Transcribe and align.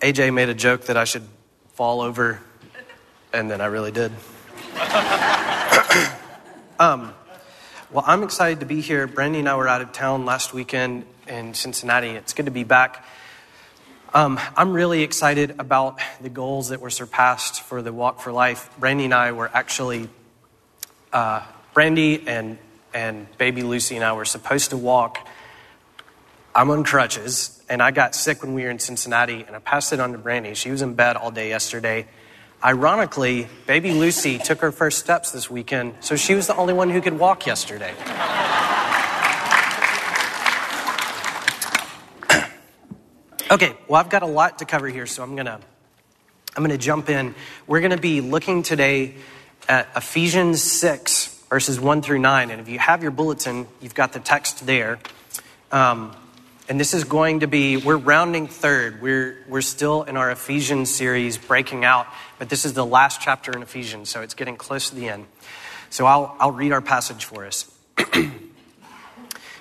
AJ 0.00 0.32
made 0.32 0.48
a 0.48 0.54
joke 0.54 0.84
that 0.84 0.96
I 0.96 1.02
should 1.02 1.24
fall 1.74 2.02
over, 2.02 2.38
and 3.32 3.50
then 3.50 3.60
I 3.60 3.66
really 3.66 3.90
did. 3.90 4.12
um, 6.78 7.12
well, 7.90 8.04
I'm 8.06 8.22
excited 8.22 8.60
to 8.60 8.66
be 8.66 8.80
here. 8.80 9.08
Brandy 9.08 9.40
and 9.40 9.48
I 9.48 9.56
were 9.56 9.66
out 9.66 9.82
of 9.82 9.90
town 9.90 10.24
last 10.24 10.54
weekend 10.54 11.04
in 11.26 11.52
Cincinnati. 11.52 12.10
It's 12.10 12.32
good 12.32 12.46
to 12.46 12.52
be 12.52 12.62
back. 12.62 13.04
Um, 14.14 14.38
I'm 14.56 14.72
really 14.72 15.02
excited 15.02 15.56
about 15.58 15.98
the 16.20 16.28
goals 16.28 16.68
that 16.68 16.80
were 16.80 16.90
surpassed 16.90 17.62
for 17.62 17.82
the 17.82 17.92
Walk 17.92 18.20
for 18.20 18.30
Life. 18.30 18.70
Brandy 18.78 19.06
and 19.06 19.14
I 19.14 19.32
were 19.32 19.50
actually, 19.52 20.08
uh, 21.12 21.42
Brandy 21.74 22.22
and, 22.28 22.56
and 22.94 23.26
baby 23.36 23.64
Lucy 23.64 23.96
and 23.96 24.04
I 24.04 24.12
were 24.12 24.24
supposed 24.24 24.70
to 24.70 24.76
walk. 24.76 25.26
I'm 26.58 26.70
on 26.72 26.82
crutches, 26.82 27.62
and 27.68 27.80
I 27.80 27.92
got 27.92 28.16
sick 28.16 28.42
when 28.42 28.52
we 28.52 28.64
were 28.64 28.70
in 28.70 28.80
Cincinnati, 28.80 29.44
and 29.46 29.54
I 29.54 29.60
passed 29.60 29.92
it 29.92 30.00
on 30.00 30.10
to 30.10 30.18
Brandy. 30.18 30.54
She 30.54 30.72
was 30.72 30.82
in 30.82 30.94
bed 30.94 31.14
all 31.14 31.30
day 31.30 31.50
yesterday. 31.50 32.08
Ironically, 32.64 33.46
baby 33.68 33.92
Lucy 33.92 34.38
took 34.38 34.60
her 34.62 34.72
first 34.72 34.98
steps 34.98 35.30
this 35.30 35.48
weekend, 35.48 35.94
so 36.00 36.16
she 36.16 36.34
was 36.34 36.48
the 36.48 36.56
only 36.56 36.74
one 36.74 36.90
who 36.90 37.00
could 37.00 37.16
walk 37.16 37.46
yesterday. 37.46 37.92
okay, 43.52 43.76
well, 43.86 44.00
I've 44.00 44.10
got 44.10 44.24
a 44.24 44.26
lot 44.26 44.58
to 44.58 44.64
cover 44.64 44.88
here, 44.88 45.06
so 45.06 45.22
I'm 45.22 45.36
to 45.36 45.60
I'm 46.56 46.64
to 46.70 46.76
jump 46.76 47.08
in. 47.08 47.36
We're 47.68 47.82
to 47.92 47.98
be 47.98 48.20
looking 48.20 48.64
today 48.64 49.14
at 49.68 49.86
Ephesians 49.94 50.60
6, 50.60 51.44
verses 51.50 51.78
1 51.78 52.02
through 52.02 52.18
9. 52.18 52.50
And 52.50 52.60
if 52.60 52.68
you 52.68 52.80
have 52.80 53.02
your 53.02 53.12
bulletin, 53.12 53.68
you've 53.80 53.94
got 53.94 54.12
the 54.12 54.18
text 54.18 54.66
there. 54.66 54.98
Um, 55.70 56.16
and 56.68 56.78
this 56.78 56.92
is 56.92 57.04
going 57.04 57.40
to 57.40 57.46
be, 57.46 57.78
we're 57.78 57.96
rounding 57.96 58.46
third. 58.46 59.00
We're, 59.00 59.38
we're 59.48 59.62
still 59.62 60.02
in 60.02 60.18
our 60.18 60.30
Ephesians 60.30 60.94
series 60.94 61.38
breaking 61.38 61.84
out, 61.84 62.06
but 62.38 62.50
this 62.50 62.66
is 62.66 62.74
the 62.74 62.84
last 62.84 63.22
chapter 63.22 63.52
in 63.52 63.62
Ephesians, 63.62 64.10
so 64.10 64.20
it's 64.20 64.34
getting 64.34 64.56
close 64.56 64.90
to 64.90 64.94
the 64.94 65.08
end. 65.08 65.24
So 65.88 66.04
I'll, 66.04 66.36
I'll 66.38 66.52
read 66.52 66.72
our 66.72 66.82
passage 66.82 67.24
for 67.24 67.46
us. 67.46 67.72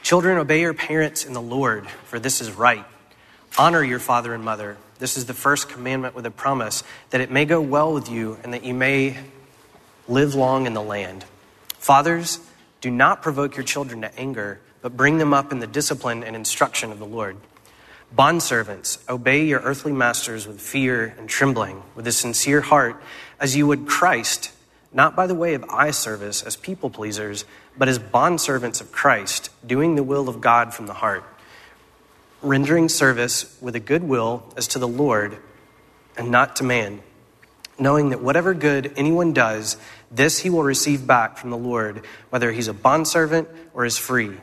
Children, 0.03 0.37
obey 0.37 0.59
your 0.59 0.73
parents 0.73 1.23
in 1.23 1.31
the 1.31 1.41
Lord, 1.41 1.87
for 1.87 2.19
this 2.19 2.41
is 2.41 2.51
right. 2.51 2.85
Honor 3.57 3.83
your 3.83 3.99
father 3.99 4.33
and 4.33 4.43
mother. 4.43 4.75
This 4.99 5.15
is 5.15 5.25
the 5.25 5.33
first 5.33 5.69
commandment 5.69 6.13
with 6.13 6.25
a 6.25 6.31
promise 6.31 6.83
that 7.11 7.21
it 7.21 7.31
may 7.31 7.45
go 7.45 7.61
well 7.61 7.93
with 7.93 8.09
you 8.09 8.37
and 8.43 8.53
that 8.53 8.65
you 8.65 8.73
may 8.73 9.17
live 10.09 10.35
long 10.35 10.65
in 10.65 10.73
the 10.73 10.81
land. 10.81 11.23
Fathers, 11.77 12.39
do 12.81 12.91
not 12.91 13.21
provoke 13.21 13.55
your 13.55 13.63
children 13.63 14.01
to 14.01 14.19
anger 14.19 14.59
but 14.81 14.97
bring 14.97 15.17
them 15.17 15.33
up 15.33 15.51
in 15.51 15.59
the 15.59 15.67
discipline 15.67 16.23
and 16.23 16.35
instruction 16.35 16.91
of 16.91 16.99
the 16.99 17.05
Lord. 17.05 17.37
Bondservants, 18.15 18.99
obey 19.09 19.45
your 19.45 19.59
earthly 19.61 19.91
masters 19.91 20.47
with 20.47 20.61
fear 20.61 21.13
and 21.17 21.27
trembling, 21.27 21.83
with 21.93 22.07
a 22.07 22.11
sincere 22.11 22.61
heart, 22.61 23.01
as 23.39 23.55
you 23.55 23.67
would 23.67 23.87
Christ, 23.87 24.51
not 24.93 25.15
by 25.15 25.27
the 25.27 25.35
way 25.35 25.53
of 25.53 25.65
eye 25.69 25.91
service 25.91 26.41
as 26.41 26.55
people 26.55 26.89
pleasers, 26.89 27.43
but 27.77 27.89
as 27.89 27.99
bondservants 27.99 28.79
of 28.79 28.91
Christ, 28.91 29.49
doing 29.65 29.95
the 29.95 30.03
will 30.03 30.29
of 30.29 30.39
God 30.39 30.73
from 30.73 30.87
the 30.87 30.93
heart, 30.93 31.23
rendering 32.41 32.87
service 32.87 33.57
with 33.61 33.75
a 33.75 33.79
good 33.79 34.03
will 34.03 34.43
as 34.55 34.67
to 34.69 34.79
the 34.79 34.87
Lord 34.87 35.37
and 36.17 36.31
not 36.31 36.55
to 36.57 36.63
man, 36.63 37.01
knowing 37.77 38.09
that 38.09 38.23
whatever 38.23 38.53
good 38.53 38.93
anyone 38.95 39.33
does, 39.33 39.77
this 40.09 40.39
he 40.39 40.49
will 40.49 40.63
receive 40.63 41.05
back 41.05 41.37
from 41.37 41.49
the 41.49 41.57
Lord, 41.57 42.05
whether 42.29 42.51
he's 42.51 42.67
a 42.67 42.73
bondservant 42.73 43.49
or 43.73 43.85
is 43.85 43.97
free. 43.97 44.37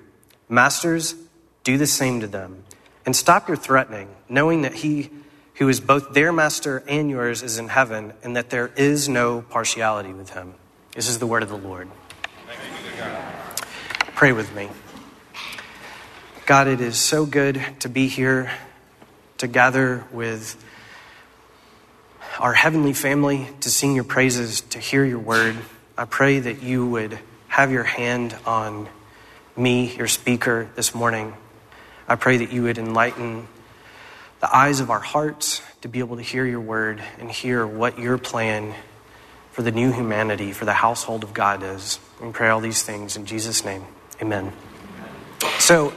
Masters, 0.54 1.14
do 1.64 1.76
the 1.76 1.86
same 1.86 2.20
to 2.20 2.26
them. 2.26 2.64
And 3.04 3.14
stop 3.14 3.48
your 3.48 3.56
threatening, 3.56 4.08
knowing 4.28 4.62
that 4.62 4.74
he 4.74 5.10
who 5.54 5.68
is 5.68 5.80
both 5.80 6.14
their 6.14 6.32
master 6.32 6.82
and 6.88 7.10
yours 7.10 7.42
is 7.42 7.58
in 7.58 7.68
heaven, 7.68 8.12
and 8.22 8.36
that 8.36 8.50
there 8.50 8.70
is 8.76 9.08
no 9.08 9.42
partiality 9.42 10.12
with 10.12 10.30
him. 10.30 10.54
This 10.94 11.08
is 11.08 11.18
the 11.18 11.26
word 11.26 11.42
of 11.42 11.48
the 11.48 11.58
Lord. 11.58 11.88
Pray 14.14 14.32
with 14.32 14.54
me. 14.54 14.68
God, 16.46 16.68
it 16.68 16.80
is 16.80 16.96
so 16.96 17.26
good 17.26 17.60
to 17.80 17.88
be 17.88 18.06
here 18.06 18.50
to 19.38 19.46
gather 19.46 20.04
with 20.12 20.62
our 22.38 22.52
heavenly 22.52 22.92
family, 22.92 23.48
to 23.60 23.70
sing 23.70 23.94
your 23.94 24.04
praises, 24.04 24.60
to 24.60 24.78
hear 24.78 25.04
your 25.04 25.18
word. 25.18 25.56
I 25.96 26.04
pray 26.04 26.38
that 26.38 26.62
you 26.62 26.86
would 26.86 27.18
have 27.48 27.70
your 27.70 27.84
hand 27.84 28.36
on 28.46 28.88
me, 29.56 29.94
your 29.96 30.08
speaker, 30.08 30.68
this 30.74 30.94
morning. 30.94 31.34
I 32.08 32.16
pray 32.16 32.38
that 32.38 32.52
you 32.52 32.64
would 32.64 32.78
enlighten 32.78 33.46
the 34.40 34.54
eyes 34.54 34.80
of 34.80 34.90
our 34.90 35.00
hearts 35.00 35.62
to 35.82 35.88
be 35.88 36.00
able 36.00 36.16
to 36.16 36.22
hear 36.22 36.44
your 36.44 36.60
word 36.60 37.02
and 37.18 37.30
hear 37.30 37.66
what 37.66 37.98
your 37.98 38.18
plan 38.18 38.74
for 39.52 39.62
the 39.62 39.70
new 39.70 39.92
humanity, 39.92 40.52
for 40.52 40.64
the 40.64 40.72
household 40.72 41.22
of 41.22 41.32
God 41.32 41.62
is. 41.62 42.00
And 42.20 42.34
pray 42.34 42.48
all 42.48 42.60
these 42.60 42.82
things 42.82 43.16
in 43.16 43.26
Jesus' 43.26 43.64
name. 43.64 43.84
Amen. 44.20 44.52
So, 45.58 45.92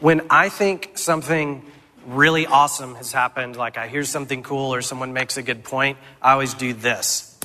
when 0.00 0.22
I 0.30 0.48
think 0.48 0.92
something 0.96 1.64
really 2.06 2.46
awesome 2.46 2.94
has 2.96 3.12
happened, 3.12 3.56
like 3.56 3.76
I 3.76 3.88
hear 3.88 4.04
something 4.04 4.42
cool 4.42 4.74
or 4.74 4.82
someone 4.82 5.12
makes 5.12 5.36
a 5.36 5.42
good 5.42 5.62
point, 5.62 5.98
I 6.20 6.32
always 6.32 6.54
do 6.54 6.72
this. 6.72 7.38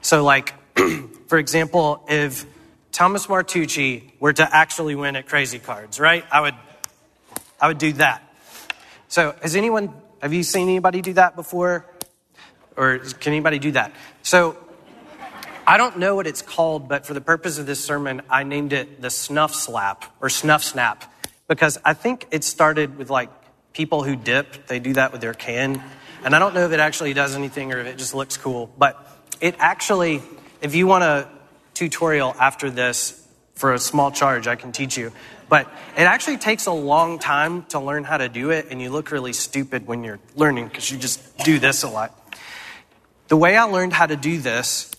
So, 0.00 0.24
like, 0.24 0.54
for 1.28 1.38
example, 1.38 2.04
if 2.08 2.46
Thomas 2.94 3.26
Martucci 3.26 4.12
were 4.20 4.32
to 4.32 4.56
actually 4.56 4.94
win 4.94 5.16
at 5.16 5.26
Crazy 5.26 5.58
Cards, 5.58 5.98
right? 5.98 6.24
I 6.30 6.42
would, 6.42 6.54
I 7.60 7.66
would 7.66 7.78
do 7.78 7.92
that. 7.94 8.22
So, 9.08 9.34
has 9.42 9.56
anyone, 9.56 9.92
have 10.22 10.32
you 10.32 10.44
seen 10.44 10.68
anybody 10.68 11.02
do 11.02 11.12
that 11.14 11.34
before? 11.34 11.86
Or 12.76 12.98
can 12.98 13.32
anybody 13.32 13.58
do 13.58 13.72
that? 13.72 13.92
So, 14.22 14.56
I 15.66 15.76
don't 15.76 15.98
know 15.98 16.14
what 16.14 16.28
it's 16.28 16.40
called, 16.40 16.88
but 16.88 17.04
for 17.04 17.14
the 17.14 17.20
purpose 17.20 17.58
of 17.58 17.66
this 17.66 17.82
sermon, 17.82 18.22
I 18.30 18.44
named 18.44 18.72
it 18.72 19.02
the 19.02 19.10
snuff 19.10 19.56
slap 19.56 20.04
or 20.20 20.28
snuff 20.28 20.62
snap 20.62 21.12
because 21.48 21.80
I 21.84 21.94
think 21.94 22.28
it 22.30 22.44
started 22.44 22.96
with 22.96 23.10
like 23.10 23.30
people 23.72 24.04
who 24.04 24.14
dip, 24.14 24.68
they 24.68 24.78
do 24.78 24.92
that 24.92 25.10
with 25.10 25.20
their 25.20 25.34
can. 25.34 25.82
And 26.22 26.32
I 26.32 26.38
don't 26.38 26.54
know 26.54 26.64
if 26.64 26.70
it 26.70 26.78
actually 26.78 27.12
does 27.12 27.34
anything 27.34 27.72
or 27.72 27.80
if 27.80 27.88
it 27.88 27.98
just 27.98 28.14
looks 28.14 28.36
cool, 28.36 28.72
but 28.78 29.04
it 29.40 29.56
actually, 29.58 30.22
if 30.62 30.76
you 30.76 30.86
want 30.86 31.02
to 31.02 31.28
tutorial 31.74 32.34
after 32.38 32.70
this 32.70 33.20
for 33.54 33.72
a 33.72 33.78
small 33.78 34.10
charge. 34.10 34.46
I 34.46 34.56
can 34.56 34.72
teach 34.72 34.96
you. 34.96 35.12
But 35.48 35.66
it 35.96 36.02
actually 36.02 36.38
takes 36.38 36.66
a 36.66 36.72
long 36.72 37.18
time 37.18 37.64
to 37.66 37.78
learn 37.78 38.04
how 38.04 38.16
to 38.16 38.28
do 38.28 38.50
it, 38.50 38.68
and 38.70 38.80
you 38.80 38.90
look 38.90 39.10
really 39.10 39.32
stupid 39.32 39.86
when 39.86 40.02
you're 40.02 40.20
learning 40.34 40.68
because 40.68 40.90
you 40.90 40.98
just 40.98 41.38
do 41.38 41.58
this 41.58 41.82
a 41.82 41.88
lot. 41.88 42.18
The 43.28 43.36
way 43.36 43.56
I 43.56 43.64
learned 43.64 43.92
how 43.92 44.06
to 44.06 44.16
do 44.16 44.38
this 44.38 44.90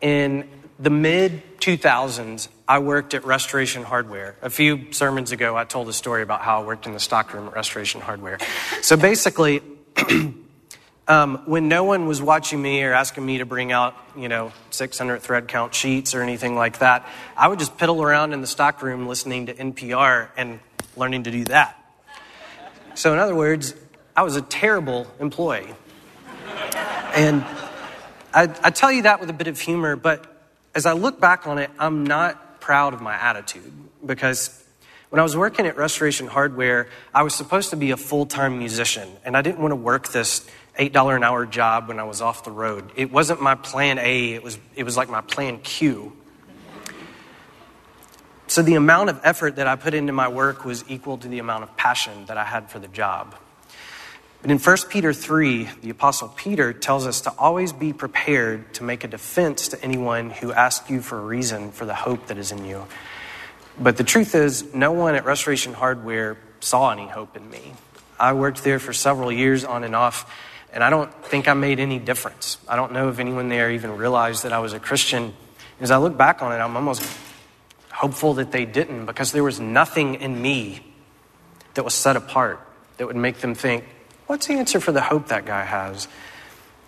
in 0.00 0.48
the 0.78 0.90
mid 0.90 1.60
2000s, 1.60 2.48
I 2.66 2.78
worked 2.78 3.14
at 3.14 3.24
Restoration 3.24 3.82
Hardware. 3.82 4.36
A 4.42 4.50
few 4.50 4.92
sermons 4.92 5.30
ago, 5.30 5.56
I 5.56 5.64
told 5.64 5.88
a 5.88 5.92
story 5.92 6.22
about 6.22 6.40
how 6.40 6.62
I 6.62 6.64
worked 6.64 6.86
in 6.86 6.92
the 6.92 7.00
stockroom 7.00 7.48
at 7.48 7.54
Restoration 7.54 8.00
Hardware. 8.00 8.38
So 8.80 8.96
basically, 8.96 9.62
um, 11.10 11.42
when 11.44 11.66
no 11.66 11.82
one 11.82 12.06
was 12.06 12.22
watching 12.22 12.62
me 12.62 12.84
or 12.84 12.92
asking 12.92 13.26
me 13.26 13.38
to 13.38 13.44
bring 13.44 13.72
out, 13.72 13.96
you 14.16 14.28
know, 14.28 14.52
600 14.70 15.20
thread 15.20 15.48
count 15.48 15.74
sheets 15.74 16.14
or 16.14 16.22
anything 16.22 16.54
like 16.54 16.78
that, 16.78 17.04
I 17.36 17.48
would 17.48 17.58
just 17.58 17.76
piddle 17.76 18.00
around 18.00 18.32
in 18.32 18.40
the 18.42 18.46
stockroom 18.46 19.08
listening 19.08 19.46
to 19.46 19.54
NPR 19.54 20.28
and 20.36 20.60
learning 20.96 21.24
to 21.24 21.32
do 21.32 21.44
that. 21.46 21.76
So, 22.94 23.12
in 23.12 23.18
other 23.18 23.34
words, 23.34 23.74
I 24.16 24.22
was 24.22 24.36
a 24.36 24.40
terrible 24.40 25.08
employee. 25.18 25.74
And 27.12 27.42
I, 28.32 28.42
I 28.62 28.70
tell 28.70 28.92
you 28.92 29.02
that 29.02 29.18
with 29.18 29.30
a 29.30 29.32
bit 29.32 29.48
of 29.48 29.58
humor, 29.58 29.96
but 29.96 30.48
as 30.76 30.86
I 30.86 30.92
look 30.92 31.20
back 31.20 31.48
on 31.48 31.58
it, 31.58 31.72
I'm 31.76 32.04
not 32.06 32.60
proud 32.60 32.94
of 32.94 33.00
my 33.00 33.14
attitude 33.14 33.72
because 34.06 34.60
when 35.10 35.18
I 35.18 35.24
was 35.24 35.36
working 35.36 35.66
at 35.66 35.76
Restoration 35.76 36.28
Hardware, 36.28 36.88
I 37.12 37.24
was 37.24 37.34
supposed 37.34 37.70
to 37.70 37.76
be 37.76 37.90
a 37.90 37.96
full 37.96 38.26
time 38.26 38.58
musician, 38.58 39.08
and 39.24 39.36
I 39.36 39.42
didn't 39.42 39.58
want 39.58 39.72
to 39.72 39.76
work 39.76 40.08
this 40.08 40.48
$8 40.78 41.16
an 41.16 41.24
hour 41.24 41.46
job 41.46 41.88
when 41.88 41.98
I 41.98 42.04
was 42.04 42.20
off 42.20 42.44
the 42.44 42.50
road. 42.50 42.90
It 42.96 43.12
wasn't 43.12 43.42
my 43.42 43.54
plan 43.54 43.98
A, 43.98 44.34
it 44.34 44.42
was, 44.42 44.58
it 44.74 44.84
was 44.84 44.96
like 44.96 45.08
my 45.08 45.20
plan 45.20 45.58
Q. 45.58 46.16
So 48.46 48.62
the 48.62 48.74
amount 48.74 49.10
of 49.10 49.20
effort 49.22 49.56
that 49.56 49.68
I 49.68 49.76
put 49.76 49.94
into 49.94 50.12
my 50.12 50.26
work 50.26 50.64
was 50.64 50.84
equal 50.88 51.18
to 51.18 51.28
the 51.28 51.38
amount 51.38 51.62
of 51.62 51.76
passion 51.76 52.26
that 52.26 52.36
I 52.36 52.44
had 52.44 52.68
for 52.68 52.80
the 52.80 52.88
job. 52.88 53.36
But 54.42 54.50
in 54.50 54.58
1 54.58 54.76
Peter 54.88 55.12
3, 55.12 55.68
the 55.82 55.90
Apostle 55.90 56.28
Peter 56.28 56.72
tells 56.72 57.06
us 57.06 57.20
to 57.22 57.34
always 57.38 57.72
be 57.72 57.92
prepared 57.92 58.72
to 58.74 58.82
make 58.82 59.04
a 59.04 59.08
defense 59.08 59.68
to 59.68 59.84
anyone 59.84 60.30
who 60.30 60.52
asks 60.52 60.88
you 60.90 61.02
for 61.02 61.18
a 61.18 61.24
reason 61.24 61.72
for 61.72 61.84
the 61.84 61.94
hope 61.94 62.26
that 62.28 62.38
is 62.38 62.50
in 62.50 62.64
you. 62.64 62.86
But 63.78 63.98
the 63.98 64.04
truth 64.04 64.34
is, 64.34 64.74
no 64.74 64.92
one 64.92 65.14
at 65.14 65.24
Restoration 65.24 65.74
Hardware 65.74 66.38
saw 66.60 66.90
any 66.90 67.06
hope 67.06 67.36
in 67.36 67.48
me. 67.48 67.72
I 68.18 68.32
worked 68.32 68.64
there 68.64 68.78
for 68.78 68.92
several 68.92 69.30
years 69.30 69.64
on 69.64 69.84
and 69.84 69.94
off 69.94 70.30
and 70.72 70.84
I 70.84 70.90
don't 70.90 71.12
think 71.24 71.48
I 71.48 71.54
made 71.54 71.80
any 71.80 71.98
difference. 71.98 72.58
I 72.68 72.76
don't 72.76 72.92
know 72.92 73.08
if 73.08 73.18
anyone 73.18 73.48
there 73.48 73.70
even 73.70 73.96
realized 73.96 74.44
that 74.44 74.52
I 74.52 74.60
was 74.60 74.72
a 74.72 74.80
Christian. 74.80 75.34
As 75.80 75.90
I 75.90 75.96
look 75.96 76.16
back 76.16 76.42
on 76.42 76.52
it, 76.52 76.56
I'm 76.56 76.76
almost 76.76 77.02
hopeful 77.90 78.34
that 78.34 78.52
they 78.52 78.64
didn't 78.64 79.06
because 79.06 79.32
there 79.32 79.44
was 79.44 79.60
nothing 79.60 80.16
in 80.16 80.40
me 80.40 80.80
that 81.74 81.84
was 81.84 81.94
set 81.94 82.16
apart 82.16 82.60
that 82.96 83.06
would 83.06 83.16
make 83.16 83.38
them 83.38 83.54
think, 83.54 83.84
what's 84.26 84.46
the 84.46 84.54
answer 84.54 84.80
for 84.80 84.92
the 84.92 85.00
hope 85.00 85.28
that 85.28 85.44
guy 85.44 85.64
has? 85.64 86.06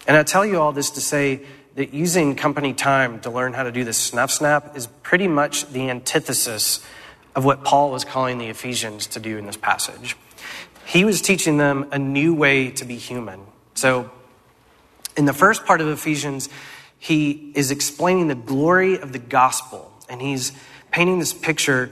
And 0.06 0.17
I 0.17 0.23
tell 0.23 0.44
you 0.44 0.61
all 0.61 0.73
this 0.73 0.90
to 0.90 1.00
say 1.00 1.43
that 1.75 1.94
using 1.94 2.37
company 2.37 2.75
time 2.75 3.20
to 3.20 3.31
learn 3.31 3.52
how 3.52 3.62
to 3.62 3.73
do 3.73 3.84
this 3.84 3.96
snuff 3.96 4.31
snap 4.31 4.76
is 4.76 4.87
pretty 5.02 5.29
much 5.29 5.67
the 5.73 5.90
antithesis 5.90 6.84
of 7.34 7.44
what 7.44 7.64
Paul 7.64 7.90
was 7.90 8.05
calling 8.05 8.38
the 8.38 8.49
Ephesians 8.49 9.06
to 9.08 9.20
do 9.20 9.38
in 9.38 9.46
this 9.46 9.56
passage. 9.56 10.17
He 10.84 11.05
was 11.05 11.23
teaching 11.23 11.56
them 11.56 11.88
a 11.90 11.99
new 11.99 12.34
way 12.34 12.70
to 12.73 12.84
be 12.84 12.96
human. 12.96 13.40
So, 13.82 14.08
in 15.17 15.25
the 15.25 15.32
first 15.32 15.67
part 15.67 15.81
of 15.81 15.88
Ephesians, 15.88 16.49
he 17.00 17.50
is 17.56 17.73
explaining 17.73 18.29
the 18.29 18.37
glory 18.37 19.00
of 19.00 19.12
the 19.12 19.19
gospel, 19.19 19.90
and 20.08 20.23
he's 20.23 20.52
painting 20.93 21.19
this 21.19 21.32
picture 21.32 21.90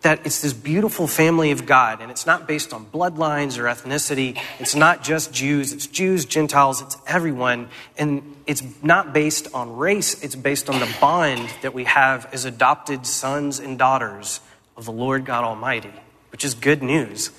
that 0.00 0.26
it's 0.26 0.42
this 0.42 0.52
beautiful 0.52 1.06
family 1.06 1.52
of 1.52 1.66
God, 1.66 2.00
and 2.00 2.10
it's 2.10 2.26
not 2.26 2.48
based 2.48 2.72
on 2.74 2.84
bloodlines 2.86 3.58
or 3.58 3.66
ethnicity. 3.66 4.36
It's 4.58 4.74
not 4.74 5.04
just 5.04 5.32
Jews, 5.32 5.72
it's 5.72 5.86
Jews, 5.86 6.24
Gentiles, 6.24 6.82
it's 6.82 6.96
everyone. 7.06 7.68
And 7.96 8.34
it's 8.48 8.64
not 8.82 9.12
based 9.12 9.54
on 9.54 9.76
race, 9.76 10.20
it's 10.24 10.34
based 10.34 10.68
on 10.68 10.80
the 10.80 10.92
bond 11.00 11.48
that 11.62 11.74
we 11.74 11.84
have 11.84 12.28
as 12.34 12.44
adopted 12.44 13.06
sons 13.06 13.60
and 13.60 13.78
daughters 13.78 14.40
of 14.76 14.84
the 14.84 14.90
Lord 14.90 15.26
God 15.26 15.44
Almighty, 15.44 15.94
which 16.32 16.44
is 16.44 16.54
good 16.54 16.82
news. 16.82 17.30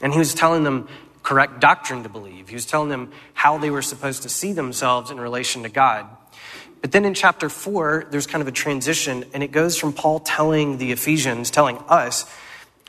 And 0.00 0.12
he 0.12 0.18
was 0.18 0.34
telling 0.34 0.64
them 0.64 0.88
correct 1.22 1.60
doctrine 1.60 2.02
to 2.02 2.08
believe, 2.08 2.48
he 2.48 2.54
was 2.54 2.66
telling 2.66 2.88
them 2.88 3.12
how 3.34 3.58
they 3.58 3.70
were 3.70 3.82
supposed 3.82 4.22
to 4.22 4.28
see 4.28 4.52
themselves 4.52 5.10
in 5.10 5.20
relation 5.20 5.62
to 5.62 5.68
God. 5.68 6.06
But 6.80 6.90
then 6.90 7.04
in 7.04 7.14
chapter 7.14 7.48
four, 7.48 8.06
there's 8.10 8.26
kind 8.26 8.42
of 8.42 8.48
a 8.48 8.52
transition, 8.52 9.24
and 9.32 9.42
it 9.42 9.52
goes 9.52 9.76
from 9.76 9.92
Paul 9.92 10.18
telling 10.18 10.78
the 10.78 10.90
Ephesians, 10.90 11.50
telling 11.50 11.78
us 11.88 12.28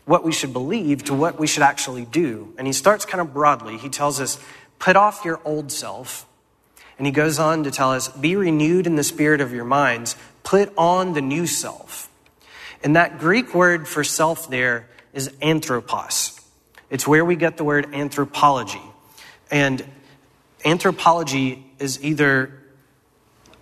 what 0.05 0.23
we 0.23 0.31
should 0.31 0.51
believe 0.51 1.03
to 1.05 1.13
what 1.13 1.39
we 1.39 1.47
should 1.47 1.63
actually 1.63 2.05
do. 2.05 2.53
And 2.57 2.67
he 2.67 2.73
starts 2.73 3.05
kind 3.05 3.21
of 3.21 3.33
broadly. 3.33 3.77
He 3.77 3.89
tells 3.89 4.19
us, 4.19 4.39
put 4.79 4.95
off 4.95 5.23
your 5.23 5.39
old 5.45 5.71
self. 5.71 6.25
And 6.97 7.07
he 7.07 7.13
goes 7.13 7.39
on 7.39 7.63
to 7.63 7.71
tell 7.71 7.91
us, 7.91 8.09
be 8.09 8.35
renewed 8.35 8.87
in 8.87 8.95
the 8.95 9.03
spirit 9.03 9.41
of 9.41 9.53
your 9.53 9.65
minds, 9.65 10.15
put 10.43 10.73
on 10.77 11.13
the 11.13 11.21
new 11.21 11.47
self. 11.47 12.09
And 12.83 12.95
that 12.95 13.19
Greek 13.19 13.53
word 13.53 13.87
for 13.87 14.03
self 14.03 14.49
there 14.49 14.89
is 15.13 15.31
anthropos. 15.41 16.32
It's 16.93 17.07
where 17.07 17.25
we 17.25 17.35
get 17.35 17.57
the 17.57 17.63
word 17.63 17.95
anthropology. 17.95 18.79
And 19.49 19.83
anthropology 20.63 21.65
is 21.79 22.03
either 22.03 22.53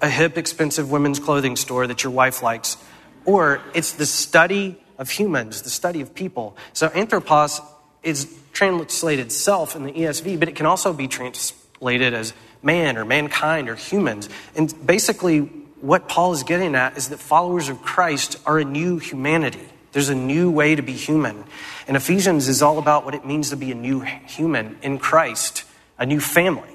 a 0.01 0.09
hip, 0.09 0.37
expensive 0.37 0.91
women's 0.91 1.17
clothing 1.17 1.55
store 1.55 1.87
that 1.87 2.03
your 2.03 2.11
wife 2.11 2.43
likes, 2.43 2.75
or 3.23 3.61
it's 3.73 3.93
the 3.93 4.05
study 4.05 4.77
of 4.97 5.09
humans, 5.09 5.61
the 5.61 5.69
study 5.69 6.01
of 6.01 6.13
people. 6.13 6.57
So 6.73 6.87
anthropos 6.87 7.61
is 8.03 8.27
translated 8.51 9.31
self 9.31 9.77
in 9.77 9.83
the 9.83 9.93
ESV, 9.93 10.37
but 10.37 10.49
it 10.49 10.57
can 10.57 10.65
also 10.65 10.91
be 10.91 11.07
translated 11.07 12.13
as 12.13 12.33
man 12.61 12.97
or 12.97 13.05
mankind 13.05 13.69
or 13.69 13.75
humans. 13.75 14.27
And 14.57 14.75
basically, 14.85 15.39
what 15.79 16.09
Paul 16.09 16.33
is 16.33 16.43
getting 16.43 16.75
at 16.75 16.97
is 16.97 17.07
that 17.07 17.19
followers 17.19 17.69
of 17.69 17.81
Christ 17.81 18.35
are 18.45 18.59
a 18.59 18.65
new 18.65 18.97
humanity. 18.97 19.70
There's 19.91 20.09
a 20.09 20.15
new 20.15 20.49
way 20.49 20.75
to 20.75 20.81
be 20.81 20.93
human. 20.93 21.43
And 21.88 21.97
Ephesians 21.97 22.47
is 22.47 22.61
all 22.61 22.77
about 22.77 23.05
what 23.05 23.15
it 23.15 23.25
means 23.25 23.49
to 23.49 23.57
be 23.57 23.71
a 23.71 23.75
new 23.75 24.01
human 24.01 24.77
in 24.81 24.97
Christ, 24.97 25.65
a 25.97 26.05
new 26.05 26.19
family. 26.19 26.69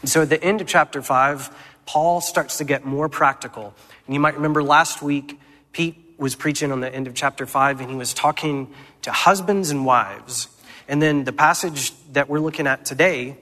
And 0.00 0.08
so 0.08 0.22
at 0.22 0.28
the 0.28 0.42
end 0.42 0.60
of 0.60 0.66
chapter 0.66 1.02
5, 1.02 1.50
Paul 1.86 2.20
starts 2.20 2.58
to 2.58 2.64
get 2.64 2.84
more 2.84 3.08
practical. 3.08 3.74
And 4.06 4.14
you 4.14 4.20
might 4.20 4.34
remember 4.34 4.62
last 4.62 5.02
week, 5.02 5.40
Pete 5.72 6.14
was 6.18 6.34
preaching 6.34 6.70
on 6.70 6.80
the 6.80 6.94
end 6.94 7.06
of 7.06 7.14
chapter 7.14 7.46
5, 7.46 7.80
and 7.80 7.90
he 7.90 7.96
was 7.96 8.14
talking 8.14 8.72
to 9.02 9.10
husbands 9.10 9.70
and 9.70 9.84
wives. 9.84 10.48
And 10.88 11.02
then 11.02 11.24
the 11.24 11.32
passage 11.32 11.92
that 12.12 12.28
we're 12.28 12.40
looking 12.40 12.66
at 12.66 12.84
today, 12.84 13.36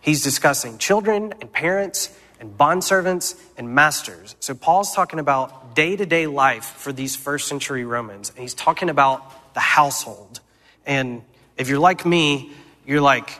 he's 0.00 0.22
discussing 0.22 0.78
children 0.78 1.32
and 1.40 1.50
parents 1.50 2.16
and 2.42 2.58
bondservants 2.58 3.40
and 3.56 3.72
masters. 3.72 4.34
So 4.40 4.52
Paul's 4.52 4.92
talking 4.92 5.20
about 5.20 5.76
day 5.76 5.94
to 5.94 6.04
day 6.04 6.26
life 6.26 6.64
for 6.64 6.92
these 6.92 7.14
first 7.14 7.46
century 7.46 7.84
Romans, 7.84 8.30
and 8.30 8.38
he's 8.40 8.52
talking 8.52 8.90
about 8.90 9.54
the 9.54 9.60
household. 9.60 10.40
And 10.84 11.22
if 11.56 11.68
you're 11.68 11.78
like 11.78 12.04
me, 12.04 12.50
you're 12.84 13.00
like, 13.00 13.30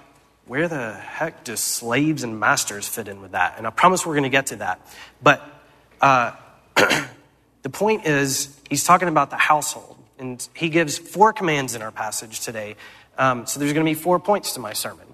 where 0.46 0.69
the 0.69 0.93
heck 0.93 1.43
do 1.43 1.56
slaves 1.56 2.22
and 2.22 2.38
masters 2.38 2.87
fit 2.87 3.08
in 3.08 3.20
with 3.20 3.32
that? 3.32 3.54
And 3.58 3.66
I 3.66 3.70
promise 3.70 4.06
we're 4.06 4.14
going 4.14 4.22
to 4.22 4.28
get 4.28 4.46
to 4.46 4.56
that. 4.56 4.81
But 5.20 5.43
uh, 6.00 6.32
the 7.62 7.70
point 7.70 8.06
is, 8.06 8.56
he's 8.70 8.84
talking 8.84 9.08
about 9.08 9.31
the 9.31 9.37
household. 9.37 9.96
And 10.19 10.46
he 10.55 10.69
gives 10.69 10.98
four 10.98 11.32
commands 11.32 11.75
in 11.75 11.82
our 11.82 11.90
passage 11.90 12.40
today. 12.40 12.76
Um, 13.19 13.46
so 13.46 13.58
there's 13.58 13.72
going 13.72 13.84
to 13.84 13.90
be 13.90 14.00
four 14.00 14.20
points 14.20 14.55
to 14.55 14.60
my 14.60 14.72
sermon. 14.72 15.06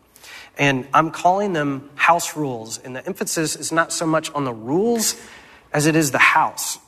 And 0.58 0.88
I'm 0.92 1.10
calling 1.10 1.52
them 1.52 1.88
house 1.94 2.36
rules. 2.36 2.78
And 2.78 2.96
the 2.96 3.06
emphasis 3.06 3.56
is 3.56 3.70
not 3.70 3.92
so 3.92 4.06
much 4.06 4.30
on 4.32 4.44
the 4.44 4.52
rules 4.52 5.14
as 5.72 5.86
it 5.86 5.94
is 5.94 6.10
the 6.10 6.18
house. 6.18 6.78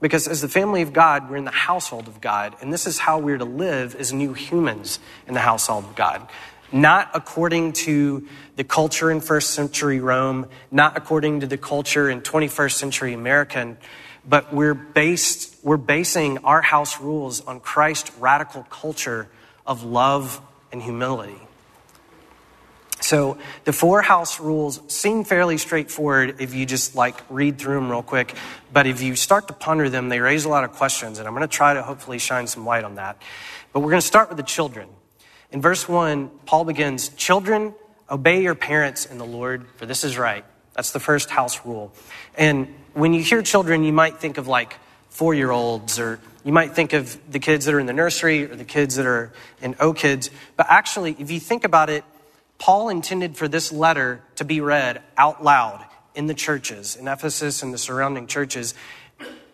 Because 0.00 0.28
as 0.28 0.42
the 0.42 0.48
family 0.48 0.82
of 0.82 0.92
God, 0.92 1.30
we're 1.30 1.36
in 1.36 1.46
the 1.46 1.50
household 1.50 2.06
of 2.06 2.20
God. 2.20 2.54
And 2.60 2.72
this 2.72 2.86
is 2.86 2.98
how 2.98 3.18
we're 3.18 3.38
to 3.38 3.46
live 3.46 3.94
as 3.94 4.12
new 4.12 4.34
humans 4.34 4.98
in 5.26 5.34
the 5.34 5.40
household 5.40 5.84
of 5.84 5.96
God 5.96 6.28
not 6.72 7.10
according 7.14 7.72
to 7.72 8.26
the 8.56 8.64
culture 8.64 9.10
in 9.10 9.20
first 9.20 9.50
century 9.50 10.00
Rome, 10.00 10.48
not 10.70 10.96
according 10.96 11.40
to 11.40 11.46
the 11.46 11.58
culture 11.58 12.10
in 12.10 12.20
21st 12.20 12.72
century 12.72 13.12
American, 13.12 13.76
but 14.28 14.52
we're 14.52 14.74
based, 14.74 15.56
we're 15.62 15.76
basing 15.76 16.38
our 16.38 16.62
house 16.62 17.00
rules 17.00 17.40
on 17.42 17.60
Christ's 17.60 18.10
radical 18.18 18.64
culture 18.64 19.28
of 19.66 19.84
love 19.84 20.40
and 20.72 20.82
humility. 20.82 21.45
So 23.00 23.38
the 23.64 23.72
four 23.72 24.02
house 24.02 24.40
rules 24.40 24.80
seem 24.88 25.24
fairly 25.24 25.58
straightforward 25.58 26.40
if 26.40 26.54
you 26.54 26.66
just 26.66 26.94
like 26.94 27.22
read 27.28 27.58
through 27.58 27.74
them 27.74 27.90
real 27.90 28.02
quick, 28.02 28.34
but 28.72 28.86
if 28.86 29.02
you 29.02 29.16
start 29.16 29.48
to 29.48 29.54
ponder 29.54 29.88
them, 29.88 30.08
they 30.08 30.20
raise 30.20 30.44
a 30.44 30.48
lot 30.48 30.64
of 30.64 30.72
questions, 30.72 31.18
and 31.18 31.28
I'm 31.28 31.34
going 31.34 31.46
to 31.46 31.54
try 31.54 31.74
to 31.74 31.82
hopefully 31.82 32.18
shine 32.18 32.46
some 32.46 32.64
light 32.64 32.84
on 32.84 32.96
that. 32.96 33.20
But 33.72 33.80
we're 33.80 33.90
going 33.90 34.00
to 34.00 34.06
start 34.06 34.28
with 34.28 34.38
the 34.38 34.42
children. 34.42 34.88
In 35.52 35.60
verse 35.60 35.88
1, 35.88 36.30
Paul 36.46 36.64
begins 36.64 37.10
Children, 37.10 37.74
obey 38.10 38.42
your 38.42 38.54
parents 38.54 39.04
in 39.06 39.18
the 39.18 39.26
Lord, 39.26 39.66
for 39.76 39.86
this 39.86 40.02
is 40.02 40.18
right. 40.18 40.44
That's 40.74 40.90
the 40.90 41.00
first 41.00 41.30
house 41.30 41.64
rule. 41.64 41.92
And 42.36 42.74
when 42.94 43.14
you 43.14 43.22
hear 43.22 43.42
children, 43.42 43.84
you 43.84 43.92
might 43.92 44.18
think 44.18 44.38
of 44.38 44.48
like 44.48 44.76
four 45.10 45.34
year 45.34 45.50
olds, 45.50 45.98
or 45.98 46.20
you 46.44 46.52
might 46.52 46.74
think 46.74 46.92
of 46.92 47.18
the 47.30 47.38
kids 47.38 47.64
that 47.64 47.74
are 47.74 47.80
in 47.80 47.86
the 47.86 47.92
nursery 47.92 48.44
or 48.50 48.54
the 48.54 48.64
kids 48.64 48.96
that 48.96 49.06
are 49.06 49.32
in 49.62 49.76
O 49.80 49.92
Kids. 49.92 50.30
But 50.56 50.66
actually, 50.68 51.16
if 51.18 51.30
you 51.30 51.40
think 51.40 51.64
about 51.64 51.88
it, 51.88 52.04
Paul 52.58 52.88
intended 52.88 53.36
for 53.36 53.48
this 53.48 53.72
letter 53.72 54.22
to 54.36 54.44
be 54.44 54.60
read 54.60 55.02
out 55.16 55.44
loud 55.44 55.84
in 56.14 56.26
the 56.26 56.34
churches, 56.34 56.96
in 56.96 57.06
Ephesus 57.06 57.62
and 57.62 57.72
the 57.72 57.78
surrounding 57.78 58.26
churches. 58.26 58.74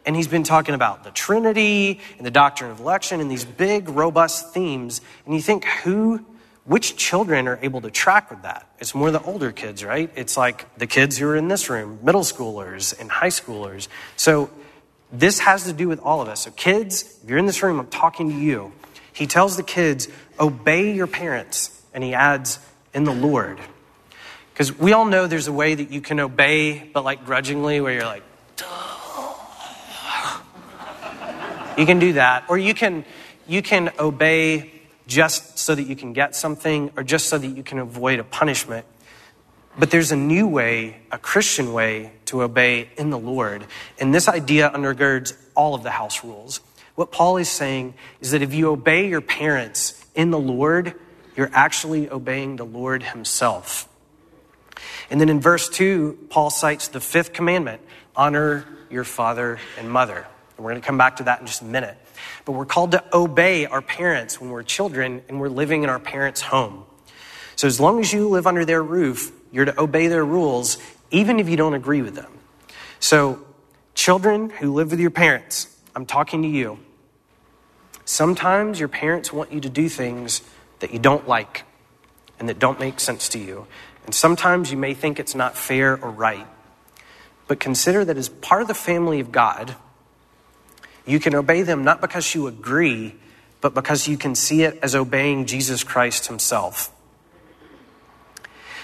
And 0.06 0.16
he's 0.16 0.28
been 0.28 0.44
talking 0.44 0.74
about 0.74 1.04
the 1.04 1.10
Trinity 1.10 2.00
and 2.16 2.26
the 2.26 2.30
doctrine 2.30 2.70
of 2.70 2.80
election 2.80 3.20
and 3.20 3.30
these 3.30 3.44
big, 3.44 3.88
robust 3.88 4.52
themes. 4.52 5.00
And 5.26 5.34
you 5.34 5.42
think, 5.42 5.64
who, 5.64 6.24
which 6.64 6.96
children 6.96 7.48
are 7.48 7.58
able 7.62 7.80
to 7.82 7.90
track 7.90 8.30
with 8.30 8.42
that? 8.42 8.68
It's 8.78 8.94
more 8.94 9.10
the 9.10 9.22
older 9.22 9.52
kids, 9.52 9.84
right? 9.84 10.10
It's 10.14 10.36
like 10.36 10.72
the 10.76 10.86
kids 10.86 11.18
who 11.18 11.28
are 11.28 11.36
in 11.36 11.48
this 11.48 11.68
room, 11.68 11.98
middle 12.02 12.22
schoolers 12.22 12.98
and 12.98 13.10
high 13.10 13.28
schoolers. 13.28 13.88
So 14.16 14.50
this 15.12 15.40
has 15.40 15.64
to 15.64 15.72
do 15.72 15.88
with 15.88 16.00
all 16.00 16.22
of 16.22 16.28
us. 16.28 16.42
So, 16.44 16.50
kids, 16.52 17.18
if 17.22 17.28
you're 17.28 17.38
in 17.38 17.46
this 17.46 17.62
room, 17.62 17.78
I'm 17.78 17.88
talking 17.88 18.30
to 18.30 18.36
you. 18.36 18.72
He 19.12 19.26
tells 19.26 19.56
the 19.56 19.62
kids, 19.62 20.08
obey 20.40 20.94
your 20.94 21.06
parents. 21.06 21.80
And 21.92 22.02
he 22.02 22.14
adds, 22.14 22.58
in 22.94 23.04
the 23.04 23.12
Lord. 23.12 23.58
Because 24.52 24.76
we 24.78 24.92
all 24.92 25.04
know 25.04 25.26
there's 25.26 25.48
a 25.48 25.52
way 25.52 25.74
that 25.74 25.90
you 25.90 26.00
can 26.00 26.20
obey, 26.20 26.78
but 26.92 27.04
like 27.04 27.24
grudgingly, 27.24 27.80
where 27.80 27.92
you're 27.92 28.04
like, 28.04 28.22
You 31.76 31.86
can 31.86 31.98
do 31.98 32.14
that. 32.14 32.44
Or 32.48 32.58
you 32.58 32.74
can, 32.74 33.04
you 33.46 33.62
can 33.62 33.90
obey 33.98 34.72
just 35.06 35.58
so 35.58 35.74
that 35.74 35.84
you 35.84 35.96
can 35.96 36.12
get 36.12 36.36
something 36.36 36.90
or 36.96 37.02
just 37.02 37.28
so 37.28 37.38
that 37.38 37.46
you 37.46 37.62
can 37.62 37.78
avoid 37.78 38.18
a 38.18 38.24
punishment. 38.24 38.86
But 39.78 39.90
there's 39.90 40.12
a 40.12 40.16
new 40.16 40.46
way, 40.46 40.98
a 41.10 41.18
Christian 41.18 41.72
way 41.72 42.12
to 42.26 42.42
obey 42.42 42.90
in 42.98 43.10
the 43.10 43.18
Lord. 43.18 43.64
And 43.98 44.14
this 44.14 44.28
idea 44.28 44.70
undergirds 44.70 45.34
all 45.54 45.74
of 45.74 45.82
the 45.82 45.90
house 45.90 46.22
rules. 46.22 46.60
What 46.94 47.10
Paul 47.10 47.38
is 47.38 47.48
saying 47.48 47.94
is 48.20 48.32
that 48.32 48.42
if 48.42 48.52
you 48.52 48.70
obey 48.70 49.08
your 49.08 49.22
parents 49.22 50.04
in 50.14 50.30
the 50.30 50.38
Lord, 50.38 50.94
you're 51.36 51.50
actually 51.52 52.10
obeying 52.10 52.56
the 52.56 52.64
Lord 52.64 53.02
himself. 53.02 53.88
And 55.10 55.20
then 55.20 55.28
in 55.28 55.40
verse 55.40 55.68
2, 55.68 56.26
Paul 56.30 56.50
cites 56.50 56.88
the 56.88 57.00
fifth 57.00 57.32
commandment 57.32 57.82
honor 58.14 58.66
your 58.90 59.04
father 59.04 59.58
and 59.78 59.90
mother. 59.90 60.26
And 60.56 60.64
we're 60.64 60.72
going 60.72 60.82
to 60.82 60.86
come 60.86 60.98
back 60.98 61.16
to 61.16 61.24
that 61.24 61.40
in 61.40 61.46
just 61.46 61.62
a 61.62 61.64
minute. 61.64 61.96
But 62.44 62.52
we're 62.52 62.66
called 62.66 62.92
to 62.92 63.04
obey 63.12 63.66
our 63.66 63.82
parents 63.82 64.40
when 64.40 64.50
we're 64.50 64.62
children 64.62 65.22
and 65.28 65.40
we're 65.40 65.48
living 65.48 65.82
in 65.82 65.88
our 65.88 65.98
parents' 65.98 66.40
home. 66.40 66.84
So 67.56 67.66
as 67.66 67.80
long 67.80 68.00
as 68.00 68.12
you 68.12 68.28
live 68.28 68.46
under 68.46 68.64
their 68.64 68.82
roof, 68.82 69.32
you're 69.50 69.64
to 69.64 69.80
obey 69.80 70.08
their 70.08 70.24
rules, 70.24 70.78
even 71.10 71.38
if 71.40 71.48
you 71.48 71.56
don't 71.56 71.74
agree 71.74 72.02
with 72.02 72.14
them. 72.14 72.30
So, 73.00 73.44
children 73.94 74.50
who 74.50 74.72
live 74.72 74.90
with 74.90 75.00
your 75.00 75.10
parents, 75.10 75.68
I'm 75.94 76.06
talking 76.06 76.42
to 76.42 76.48
you. 76.48 76.78
Sometimes 78.04 78.78
your 78.78 78.88
parents 78.88 79.32
want 79.32 79.52
you 79.52 79.60
to 79.60 79.68
do 79.68 79.88
things 79.88 80.40
that 80.82 80.92
you 80.92 80.98
don't 80.98 81.26
like. 81.26 81.64
and 82.42 82.48
that 82.48 82.58
don't 82.58 82.80
make 82.80 82.98
sense 82.98 83.28
to 83.28 83.38
you. 83.38 83.68
And 84.04 84.12
sometimes 84.12 84.72
you 84.72 84.76
may 84.76 84.94
think 84.94 85.20
it's 85.20 85.36
not 85.36 85.56
fair 85.56 85.92
or 86.02 86.10
right. 86.10 86.48
But 87.46 87.60
consider 87.60 88.04
that 88.04 88.16
as 88.16 88.28
part 88.28 88.62
of 88.62 88.68
the 88.68 88.74
family 88.74 89.20
of 89.20 89.30
God, 89.30 89.76
you 91.06 91.20
can 91.20 91.36
obey 91.36 91.62
them 91.62 91.84
not 91.84 92.00
because 92.00 92.34
you 92.34 92.48
agree, 92.48 93.14
but 93.60 93.74
because 93.74 94.08
you 94.08 94.18
can 94.18 94.34
see 94.34 94.64
it 94.64 94.76
as 94.82 94.96
obeying 94.96 95.46
Jesus 95.46 95.84
Christ 95.84 96.26
himself. 96.26 96.90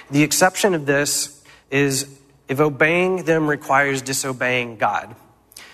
The 0.09 0.23
exception 0.23 0.73
of 0.73 0.87
this 0.87 1.43
is 1.69 2.17
if 2.47 2.61
obeying 2.61 3.25
them 3.25 3.49
requires 3.49 4.03
disobeying 4.03 4.77
God. 4.77 5.17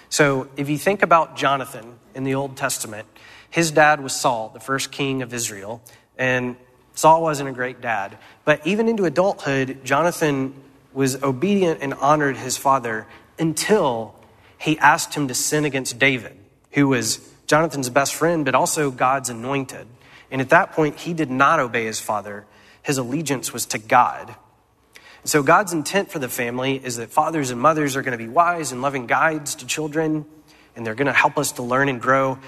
So 0.09 0.49
if 0.57 0.71
you 0.71 0.79
think 0.79 1.03
about 1.03 1.37
Jonathan 1.37 1.97
in 2.15 2.25
the 2.25 2.35
Old 2.35 2.57
Testament, 2.57 3.07
his 3.51 3.71
dad 3.71 4.03
was 4.03 4.15
Saul, 4.19 4.49
the 4.55 4.61
first 4.61 4.91
king 4.91 5.21
of 5.21 5.35
Israel, 5.35 5.83
and 6.19 6.57
Saul 6.95 7.23
wasn't 7.23 7.49
a 7.49 7.53
great 7.53 7.81
dad. 7.81 8.17
But 8.45 8.67
even 8.67 8.89
into 8.89 9.05
adulthood, 9.05 9.81
Jonathan 9.85 10.55
was 10.93 11.23
obedient 11.23 11.81
and 11.83 11.95
honored 11.95 12.37
his 12.37 12.57
father 12.57 13.07
until 13.39 14.15
he 14.59 14.79
asked 14.79 15.15
him 15.15 15.29
to 15.29 15.35
sin 15.35 15.65
against 15.65 15.99
David, 15.99 16.37
who 16.73 16.89
was 16.89 17.29
Jonathan's 17.47 17.91
best 17.91 18.15
friend, 18.15 18.45
but 18.45 18.55
also 18.55 18.91
God's 18.91 19.29
anointed. 19.29 19.87
And 20.31 20.41
at 20.41 20.51
that 20.51 20.73
point, 20.73 20.99
he 21.01 21.13
did 21.13 21.31
not 21.31 21.61
obey 21.61 21.85
his 21.85 22.01
father. 22.01 22.47
His 22.83 22.99
allegiance 22.99 23.53
was 23.53 23.67
to 23.67 23.79
God. 23.79 24.35
So, 25.25 25.43
God's 25.43 25.73
intent 25.73 26.11
for 26.11 26.19
the 26.19 26.29
family 26.29 26.77
is 26.77 26.97
that 26.97 27.11
fathers 27.11 27.51
and 27.51 27.59
mothers 27.61 27.97
are 27.97 28.03
going 28.03 28.17
to 28.17 28.23
be 28.23 28.29
wise 28.29 28.73
and 28.73 28.83
loving 28.83 29.07
guides 29.07 29.55
to 29.57 29.67
children, 29.67 30.27
and 30.77 30.87
they're 30.87 30.95
going 30.95 31.07
to 31.07 31.13
help 31.13 31.39
us 31.39 31.53
to 31.53 31.63
learn 31.63 31.89
and 31.89 32.01
grow. 32.01 32.39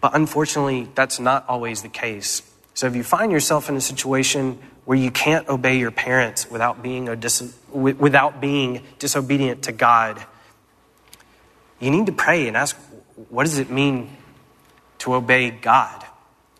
But 0.00 0.14
unfortunately, 0.14 0.88
that's 0.94 1.18
not 1.18 1.48
always 1.48 1.82
the 1.82 1.88
case. 1.88 2.42
So, 2.76 2.86
if 2.86 2.94
you 2.94 3.02
find 3.02 3.32
yourself 3.32 3.70
in 3.70 3.76
a 3.76 3.80
situation 3.80 4.58
where 4.84 4.98
you 4.98 5.10
can't 5.10 5.48
obey 5.48 5.78
your 5.78 5.90
parents 5.90 6.50
without 6.50 6.82
being, 6.82 7.06
dis- 7.18 7.54
without 7.72 8.38
being 8.38 8.82
disobedient 8.98 9.62
to 9.62 9.72
God, 9.72 10.22
you 11.80 11.90
need 11.90 12.04
to 12.04 12.12
pray 12.12 12.46
and 12.46 12.54
ask, 12.54 12.76
what 13.30 13.44
does 13.44 13.56
it 13.56 13.70
mean 13.70 14.14
to 14.98 15.14
obey 15.14 15.50
God 15.50 16.04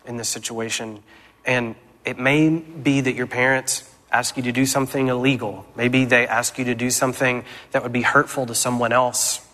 in 0.07 0.17
this 0.17 0.31
situation? 0.31 1.03
And 1.45 1.75
it 2.07 2.19
may 2.19 2.49
be 2.49 3.03
that 3.03 3.15
your 3.15 3.27
parents 3.27 3.85
ask 4.11 4.39
you 4.39 4.43
to 4.45 4.53
do 4.53 4.65
something 4.65 5.09
illegal. 5.09 5.67
Maybe 5.77 6.07
they 6.07 6.27
ask 6.27 6.57
you 6.57 6.65
to 6.65 6.75
do 6.75 6.89
something 6.89 7.45
that 7.73 7.83
would 7.83 7.93
be 7.93 8.01
hurtful 8.01 8.47
to 8.47 8.55
someone 8.55 8.93
else. 8.93 9.47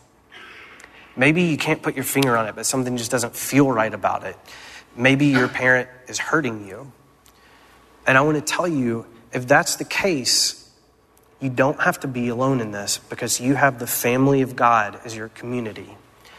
Maybe 1.17 1.43
you 1.43 1.57
can't 1.57 1.83
put 1.83 1.97
your 1.97 2.05
finger 2.05 2.37
on 2.37 2.47
it, 2.47 2.55
but 2.55 2.67
something 2.67 2.97
just 2.97 3.11
doesn't 3.11 3.35
feel 3.35 3.69
right 3.69 3.93
about 3.93 4.23
it. 4.23 4.37
Maybe 4.97 5.27
your 5.27 5.49
parent 5.49 5.89
is 6.09 6.19
hurting 6.19 6.67
you. 6.67 6.93
And 8.07 8.19
I 8.19 8.21
want 8.23 8.37
to 8.37 8.53
tell 8.53 8.69
you 8.69 9.07
if 9.33 9.47
that's 9.47 9.77
the 9.77 9.85
case, 9.85 10.71
you 11.41 11.49
don't 11.51 11.81
have 11.81 12.01
to 12.01 12.09
be 12.09 12.29
alone 12.29 12.61
in 12.61 12.71
this 12.71 12.99
because 12.99 13.41
you 13.41 13.55
have 13.55 13.79
the 13.79 13.87
family 13.87 14.43
of 14.43 14.55
God 14.55 15.01
as 15.05 15.17
your 15.17 15.29
community. 15.29 15.97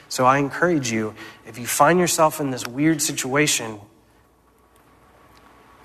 So 0.10 0.26
I 0.26 0.38
encourage 0.38 0.92
you, 0.92 1.16
if 1.48 1.58
you 1.58 1.66
find 1.66 2.00
yourself 2.00 2.40
in 2.40 2.52
this 2.52 2.68
weird 2.68 3.02
situation, 3.02 3.80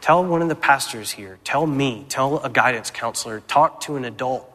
Tell 0.01 0.25
one 0.25 0.43
of 0.43 0.49
the 0.49 0.55
pastors 0.55 1.11
here, 1.11 1.39
tell 1.45 1.67
me, 1.67 2.07
tell 2.09 2.39
a 2.39 2.49
guidance 2.49 2.91
counselor, 2.91 3.41
talk 3.41 3.81
to 3.83 3.97
an 3.97 4.05
adult 4.05 4.51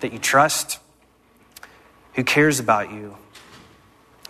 that 0.00 0.12
you 0.12 0.18
trust, 0.18 0.78
who 2.14 2.24
cares 2.24 2.58
about 2.58 2.90
you. 2.90 3.16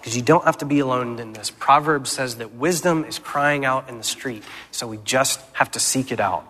Because 0.02 0.16
you 0.16 0.22
don't 0.22 0.44
have 0.44 0.58
to 0.58 0.66
be 0.66 0.80
alone 0.80 1.18
in 1.20 1.32
this. 1.32 1.50
Proverbs 1.50 2.10
says 2.10 2.36
that 2.36 2.52
wisdom 2.52 3.04
is 3.04 3.18
crying 3.18 3.64
out 3.64 3.88
in 3.88 3.96
the 3.96 4.04
street, 4.04 4.42
so 4.72 4.86
we 4.86 4.98
just 5.04 5.40
have 5.52 5.70
to 5.70 5.80
seek 5.80 6.10
it 6.10 6.18
out. 6.18 6.44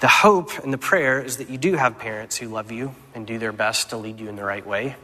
The 0.00 0.08
hope 0.08 0.56
and 0.62 0.72
the 0.72 0.78
prayer 0.78 1.20
is 1.20 1.38
that 1.38 1.50
you 1.50 1.58
do 1.58 1.74
have 1.74 1.98
parents 1.98 2.36
who 2.36 2.48
love 2.48 2.70
you 2.70 2.94
and 3.14 3.26
do 3.26 3.38
their 3.38 3.52
best 3.52 3.90
to 3.90 3.96
lead 3.96 4.20
you 4.20 4.28
in 4.28 4.36
the 4.36 4.44
right 4.44 4.64
way. 4.64 4.94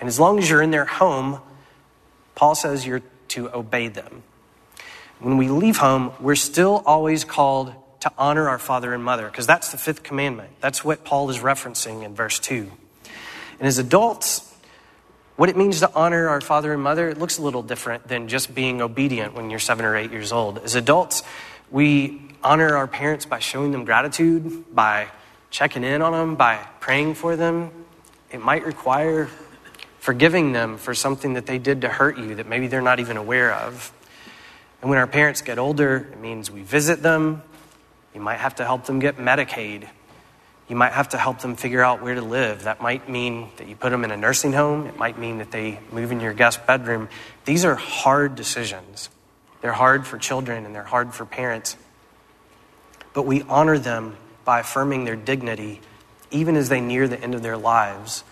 And 0.00 0.08
as 0.08 0.18
long 0.18 0.38
as 0.38 0.50
you're 0.50 0.62
in 0.62 0.72
their 0.72 0.84
home, 0.84 1.40
Paul 2.34 2.54
says 2.54 2.86
you're 2.86 3.02
to 3.28 3.54
obey 3.54 3.88
them 3.88 4.24
when 5.18 5.36
we 5.36 5.48
leave 5.48 5.78
home, 5.78 6.12
we're 6.20 6.34
still 6.34 6.82
always 6.84 7.24
called 7.24 7.72
to 8.00 8.12
honor 8.18 8.48
our 8.48 8.58
father 8.58 8.92
and 8.92 9.02
mother, 9.02 9.26
because 9.26 9.46
that's 9.46 9.72
the 9.72 9.78
fifth 9.78 10.02
commandment. 10.02 10.50
That's 10.60 10.84
what 10.84 11.04
Paul 11.04 11.30
is 11.30 11.38
referencing 11.38 12.04
in 12.04 12.14
verse 12.14 12.38
2. 12.38 12.70
And 13.58 13.66
as 13.66 13.78
adults, 13.78 14.45
what 15.36 15.48
it 15.48 15.56
means 15.56 15.80
to 15.80 15.94
honor 15.94 16.28
our 16.28 16.40
father 16.40 16.72
and 16.72 16.82
mother, 16.82 17.08
it 17.08 17.18
looks 17.18 17.38
a 17.38 17.42
little 17.42 17.62
different 17.62 18.08
than 18.08 18.28
just 18.28 18.54
being 18.54 18.80
obedient 18.80 19.34
when 19.34 19.50
you're 19.50 19.58
seven 19.58 19.84
or 19.84 19.96
eight 19.96 20.10
years 20.10 20.32
old. 20.32 20.58
As 20.58 20.74
adults, 20.74 21.22
we 21.70 22.20
honor 22.42 22.76
our 22.76 22.86
parents 22.86 23.26
by 23.26 23.38
showing 23.38 23.72
them 23.72 23.84
gratitude, 23.84 24.74
by 24.74 25.08
checking 25.50 25.84
in 25.84 26.02
on 26.02 26.12
them, 26.12 26.36
by 26.36 26.56
praying 26.80 27.14
for 27.14 27.36
them. 27.36 27.70
It 28.30 28.40
might 28.40 28.64
require 28.64 29.28
forgiving 29.98 30.52
them 30.52 30.78
for 30.78 30.94
something 30.94 31.34
that 31.34 31.46
they 31.46 31.58
did 31.58 31.80
to 31.82 31.88
hurt 31.88 32.16
you 32.16 32.36
that 32.36 32.46
maybe 32.46 32.68
they're 32.68 32.80
not 32.80 33.00
even 33.00 33.16
aware 33.16 33.52
of. 33.52 33.92
And 34.80 34.88
when 34.88 34.98
our 34.98 35.06
parents 35.06 35.42
get 35.42 35.58
older, 35.58 36.08
it 36.12 36.20
means 36.20 36.50
we 36.50 36.62
visit 36.62 37.02
them. 37.02 37.42
You 38.14 38.20
might 38.20 38.38
have 38.38 38.54
to 38.56 38.64
help 38.64 38.84
them 38.84 39.00
get 39.00 39.16
Medicaid. 39.16 39.88
You 40.68 40.74
might 40.74 40.92
have 40.92 41.10
to 41.10 41.18
help 41.18 41.40
them 41.40 41.54
figure 41.54 41.82
out 41.82 42.02
where 42.02 42.14
to 42.14 42.22
live. 42.22 42.64
That 42.64 42.82
might 42.82 43.08
mean 43.08 43.50
that 43.56 43.68
you 43.68 43.76
put 43.76 43.90
them 43.90 44.02
in 44.02 44.10
a 44.10 44.16
nursing 44.16 44.52
home. 44.52 44.86
It 44.86 44.96
might 44.96 45.16
mean 45.16 45.38
that 45.38 45.52
they 45.52 45.78
move 45.92 46.10
in 46.10 46.20
your 46.20 46.32
guest 46.32 46.66
bedroom. 46.66 47.08
These 47.44 47.64
are 47.64 47.76
hard 47.76 48.34
decisions. 48.34 49.08
They're 49.60 49.72
hard 49.72 50.06
for 50.06 50.18
children 50.18 50.66
and 50.66 50.74
they're 50.74 50.82
hard 50.82 51.14
for 51.14 51.24
parents. 51.24 51.76
But 53.14 53.22
we 53.22 53.42
honor 53.42 53.78
them 53.78 54.16
by 54.44 54.60
affirming 54.60 55.04
their 55.04 55.16
dignity 55.16 55.80
even 56.30 56.56
as 56.56 56.68
they 56.68 56.80
near 56.80 57.06
the 57.06 57.20
end 57.20 57.34
of 57.34 57.42
their 57.42 57.56
lives 57.56 58.24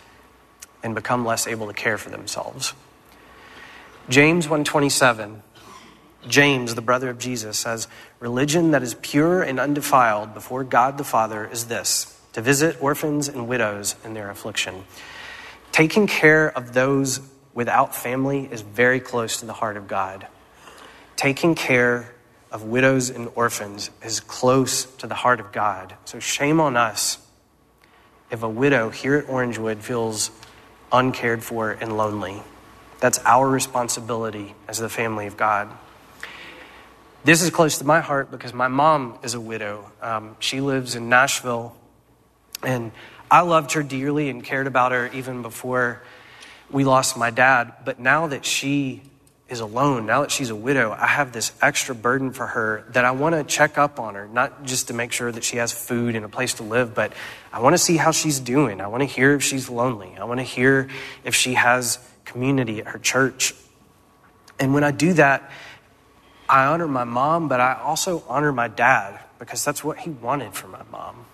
and 0.82 0.94
become 0.94 1.24
less 1.24 1.46
able 1.46 1.68
to 1.68 1.72
care 1.72 1.96
for 1.96 2.10
themselves. 2.10 2.74
James 4.08 4.46
127 4.46 5.42
James, 6.26 6.74
the 6.74 6.80
brother 6.80 7.10
of 7.10 7.18
Jesus, 7.18 7.58
says, 7.58 7.86
Religion 8.18 8.70
that 8.70 8.82
is 8.82 8.94
pure 9.02 9.42
and 9.42 9.60
undefiled 9.60 10.32
before 10.32 10.64
God 10.64 10.96
the 10.96 11.04
Father 11.04 11.46
is 11.46 11.66
this 11.66 12.13
to 12.34 12.42
visit 12.42 12.76
orphans 12.80 13.28
and 13.28 13.48
widows 13.48 13.96
in 14.04 14.14
their 14.14 14.30
affliction. 14.30 14.84
Taking 15.72 16.06
care 16.06 16.56
of 16.56 16.72
those 16.72 17.20
without 17.54 17.94
family 17.94 18.48
is 18.50 18.60
very 18.60 19.00
close 19.00 19.40
to 19.40 19.46
the 19.46 19.52
heart 19.52 19.76
of 19.76 19.88
God. 19.88 20.26
Taking 21.16 21.54
care 21.54 22.12
of 22.50 22.62
widows 22.64 23.10
and 23.10 23.28
orphans 23.34 23.90
is 24.02 24.20
close 24.20 24.84
to 24.84 25.06
the 25.06 25.14
heart 25.14 25.40
of 25.40 25.50
God. 25.52 25.94
So 26.04 26.20
shame 26.20 26.60
on 26.60 26.76
us 26.76 27.18
if 28.30 28.42
a 28.42 28.48
widow 28.48 28.90
here 28.90 29.16
at 29.16 29.26
Orangewood 29.26 29.78
feels 29.78 30.30
uncared 30.92 31.42
for 31.42 31.72
and 31.72 31.96
lonely. 31.96 32.42
That's 33.00 33.18
our 33.24 33.48
responsibility 33.48 34.54
as 34.66 34.78
the 34.78 34.88
family 34.88 35.26
of 35.26 35.36
God. 35.36 35.68
This 37.24 37.42
is 37.42 37.50
close 37.50 37.78
to 37.78 37.84
my 37.84 38.00
heart 38.00 38.30
because 38.30 38.52
my 38.52 38.68
mom 38.68 39.18
is 39.22 39.34
a 39.34 39.40
widow. 39.40 39.90
Um, 40.00 40.36
she 40.38 40.60
lives 40.60 40.94
in 40.94 41.08
Nashville, 41.08 41.74
and 42.62 42.92
I 43.30 43.40
loved 43.40 43.72
her 43.72 43.82
dearly 43.82 44.30
and 44.30 44.44
cared 44.44 44.66
about 44.66 44.92
her 44.92 45.08
even 45.12 45.42
before 45.42 46.02
we 46.70 46.84
lost 46.84 47.16
my 47.16 47.30
dad. 47.30 47.72
But 47.84 47.98
now 47.98 48.26
that 48.28 48.44
she 48.44 49.02
is 49.48 49.60
alone, 49.60 50.06
now 50.06 50.22
that 50.22 50.30
she's 50.30 50.50
a 50.50 50.56
widow, 50.56 50.92
I 50.92 51.06
have 51.06 51.32
this 51.32 51.52
extra 51.60 51.94
burden 51.94 52.32
for 52.32 52.46
her 52.46 52.84
that 52.90 53.04
I 53.04 53.10
want 53.10 53.34
to 53.34 53.44
check 53.44 53.76
up 53.76 54.00
on 54.00 54.14
her, 54.14 54.26
not 54.26 54.64
just 54.64 54.88
to 54.88 54.94
make 54.94 55.12
sure 55.12 55.30
that 55.30 55.44
she 55.44 55.58
has 55.58 55.72
food 55.72 56.16
and 56.16 56.24
a 56.24 56.28
place 56.28 56.54
to 56.54 56.62
live, 56.62 56.94
but 56.94 57.12
I 57.52 57.60
want 57.60 57.74
to 57.74 57.78
see 57.78 57.96
how 57.96 58.10
she's 58.10 58.40
doing. 58.40 58.80
I 58.80 58.86
want 58.86 59.02
to 59.02 59.06
hear 59.06 59.34
if 59.34 59.42
she's 59.42 59.68
lonely. 59.68 60.16
I 60.18 60.24
want 60.24 60.40
to 60.40 60.44
hear 60.44 60.88
if 61.24 61.34
she 61.34 61.54
has 61.54 61.98
community 62.24 62.80
at 62.80 62.88
her 62.88 62.98
church. 62.98 63.54
And 64.58 64.72
when 64.72 64.84
I 64.84 64.92
do 64.92 65.12
that, 65.14 65.50
I 66.48 66.66
honor 66.66 66.88
my 66.88 67.04
mom, 67.04 67.48
but 67.48 67.60
I 67.60 67.74
also 67.74 68.22
honor 68.28 68.52
my 68.52 68.68
dad 68.68 69.20
because 69.38 69.64
that's 69.64 69.82
what 69.82 69.98
he 69.98 70.10
wanted 70.10 70.54
for 70.54 70.68
my 70.68 70.82
mom. 70.90 71.26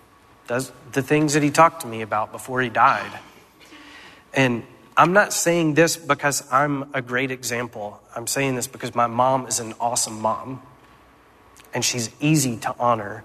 Does 0.51 0.69
the 0.91 1.01
things 1.01 1.35
that 1.35 1.43
he 1.43 1.49
talked 1.49 1.83
to 1.83 1.87
me 1.87 2.01
about 2.01 2.33
before 2.33 2.61
he 2.61 2.67
died. 2.67 3.09
And 4.33 4.63
I'm 4.97 5.13
not 5.13 5.31
saying 5.31 5.75
this 5.75 5.95
because 5.95 6.45
I'm 6.51 6.93
a 6.93 7.01
great 7.01 7.31
example. 7.31 8.01
I'm 8.13 8.27
saying 8.27 8.55
this 8.57 8.67
because 8.67 8.93
my 8.93 9.07
mom 9.07 9.47
is 9.47 9.61
an 9.61 9.73
awesome 9.79 10.19
mom 10.19 10.61
and 11.73 11.85
she's 11.85 12.09
easy 12.19 12.57
to 12.57 12.75
honor. 12.77 13.23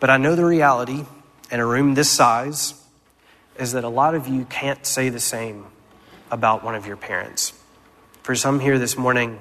But 0.00 0.08
I 0.08 0.16
know 0.16 0.34
the 0.34 0.46
reality 0.46 1.04
in 1.50 1.60
a 1.60 1.66
room 1.66 1.92
this 1.92 2.08
size 2.08 2.82
is 3.58 3.72
that 3.72 3.84
a 3.84 3.90
lot 3.90 4.14
of 4.14 4.26
you 4.26 4.46
can't 4.46 4.86
say 4.86 5.10
the 5.10 5.20
same 5.20 5.66
about 6.30 6.64
one 6.64 6.74
of 6.74 6.86
your 6.86 6.96
parents. 6.96 7.52
For 8.22 8.34
some 8.34 8.60
here 8.60 8.78
this 8.78 8.96
morning, 8.96 9.38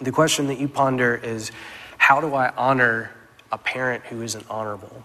the 0.00 0.10
question 0.10 0.46
that 0.46 0.58
you 0.58 0.68
ponder 0.68 1.14
is 1.14 1.52
how 1.98 2.22
do 2.22 2.34
I 2.34 2.48
honor 2.56 3.10
a 3.52 3.58
parent 3.58 4.04
who 4.04 4.22
isn't 4.22 4.46
honorable? 4.48 5.04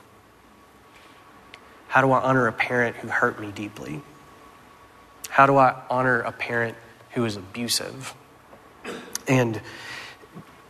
How 1.91 2.00
do 2.00 2.10
I 2.13 2.21
honor 2.21 2.48
a 2.48 2.53
parent 2.53 2.95
who 2.95 3.10
hurt 3.10 3.38
me 3.38 3.51
deeply? 3.51 4.01
How 5.27 5.45
do 5.45 5.57
I 5.57 5.75
honor 5.89 6.21
a 6.21 6.31
parent 6.31 6.77
who 7.12 7.25
is 7.25 7.36
abusive? 7.36 8.13
And 9.27 9.62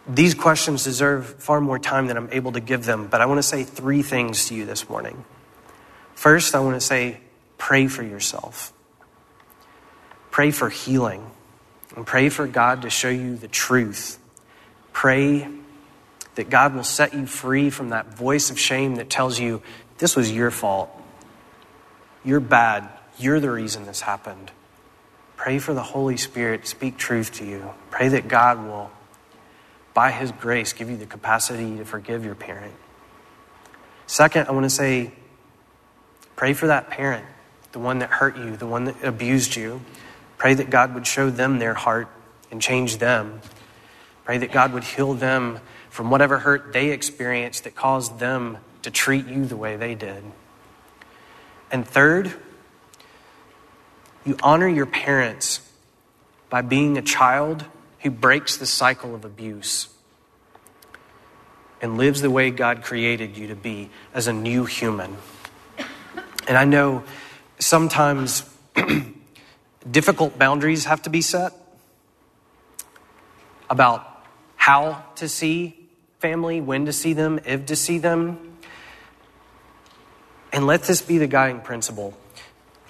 These 0.07 0.33
questions 0.33 0.83
deserve 0.83 1.41
far 1.41 1.61
more 1.61 1.77
time 1.79 2.07
than 2.07 2.17
I'm 2.17 2.29
able 2.31 2.53
to 2.53 2.59
give 2.59 2.85
them, 2.85 3.07
but 3.07 3.21
I 3.21 3.27
want 3.27 3.37
to 3.37 3.43
say 3.43 3.63
three 3.63 4.01
things 4.01 4.47
to 4.47 4.55
you 4.55 4.65
this 4.65 4.89
morning. 4.89 5.23
First, 6.15 6.55
I 6.55 6.59
want 6.59 6.75
to 6.75 6.81
say 6.81 7.19
pray 7.57 7.87
for 7.87 8.03
yourself. 8.03 8.73
Pray 10.31 10.51
for 10.51 10.69
healing 10.69 11.29
and 11.95 12.05
pray 12.05 12.29
for 12.29 12.47
God 12.47 12.81
to 12.81 12.89
show 12.89 13.09
you 13.09 13.35
the 13.35 13.47
truth. 13.47 14.17
Pray 14.91 15.47
that 16.35 16.49
God 16.49 16.73
will 16.73 16.83
set 16.83 17.13
you 17.13 17.27
free 17.27 17.69
from 17.69 17.89
that 17.89 18.15
voice 18.15 18.49
of 18.49 18.59
shame 18.59 18.95
that 18.95 19.09
tells 19.09 19.39
you 19.39 19.61
this 19.99 20.15
was 20.15 20.31
your 20.31 20.49
fault. 20.49 20.89
You're 22.23 22.39
bad. 22.39 22.87
You're 23.17 23.39
the 23.39 23.51
reason 23.51 23.85
this 23.85 24.01
happened. 24.01 24.51
Pray 25.35 25.59
for 25.59 25.73
the 25.73 25.81
Holy 25.81 26.17
Spirit 26.17 26.63
to 26.63 26.67
speak 26.67 26.97
truth 26.97 27.33
to 27.33 27.45
you. 27.45 27.73
Pray 27.89 28.09
that 28.09 28.27
God 28.27 28.63
will, 28.63 28.91
by 29.93 30.11
His 30.11 30.31
grace, 30.31 30.71
give 30.73 30.89
you 30.89 30.97
the 30.97 31.07
capacity 31.07 31.77
to 31.77 31.85
forgive 31.85 32.23
your 32.23 32.35
parent. 32.35 32.75
Second, 34.05 34.47
I 34.47 34.51
want 34.51 34.65
to 34.65 34.69
say 34.69 35.11
pray 36.35 36.53
for 36.53 36.67
that 36.67 36.89
parent, 36.89 37.25
the 37.71 37.79
one 37.79 37.99
that 37.99 38.09
hurt 38.09 38.37
you, 38.37 38.55
the 38.55 38.67
one 38.67 38.85
that 38.85 39.03
abused 39.03 39.55
you. 39.55 39.81
Pray 40.37 40.53
that 40.53 40.69
God 40.69 40.93
would 40.93 41.07
show 41.07 41.29
them 41.29 41.59
their 41.59 41.73
heart 41.73 42.07
and 42.51 42.61
change 42.61 42.97
them. 42.97 43.41
Pray 44.25 44.37
that 44.37 44.51
God 44.51 44.73
would 44.73 44.83
heal 44.83 45.13
them 45.13 45.59
from 45.89 46.09
whatever 46.09 46.39
hurt 46.39 46.73
they 46.73 46.89
experienced 46.91 47.63
that 47.63 47.75
caused 47.75 48.19
them 48.19 48.57
to 48.81 48.91
treat 48.91 49.27
you 49.27 49.45
the 49.45 49.57
way 49.57 49.75
they 49.75 49.95
did. 49.95 50.23
And 51.71 51.87
third, 51.87 52.33
you 54.25 54.37
honor 54.43 54.67
your 54.67 54.85
parents 54.85 55.61
by 56.49 56.61
being 56.61 56.97
a 56.97 57.01
child 57.01 57.65
who 57.99 58.11
breaks 58.11 58.57
the 58.57 58.65
cycle 58.65 59.15
of 59.15 59.25
abuse 59.25 59.87
and 61.81 61.97
lives 61.97 62.21
the 62.21 62.29
way 62.29 62.51
God 62.51 62.83
created 62.83 63.37
you 63.37 63.47
to 63.47 63.55
be 63.55 63.89
as 64.13 64.27
a 64.27 64.33
new 64.33 64.65
human. 64.65 65.17
And 66.47 66.57
I 66.57 66.65
know 66.65 67.03
sometimes 67.57 68.43
difficult 69.89 70.37
boundaries 70.37 70.85
have 70.85 71.01
to 71.03 71.09
be 71.09 71.21
set 71.21 71.53
about 73.69 74.05
how 74.55 75.03
to 75.15 75.29
see 75.29 75.89
family, 76.19 76.61
when 76.61 76.85
to 76.85 76.93
see 76.93 77.13
them, 77.13 77.39
if 77.45 77.65
to 77.67 77.75
see 77.75 77.97
them. 77.97 78.50
And 80.53 80.67
let 80.67 80.83
this 80.83 81.01
be 81.01 81.17
the 81.17 81.27
guiding 81.27 81.61
principle. 81.61 82.13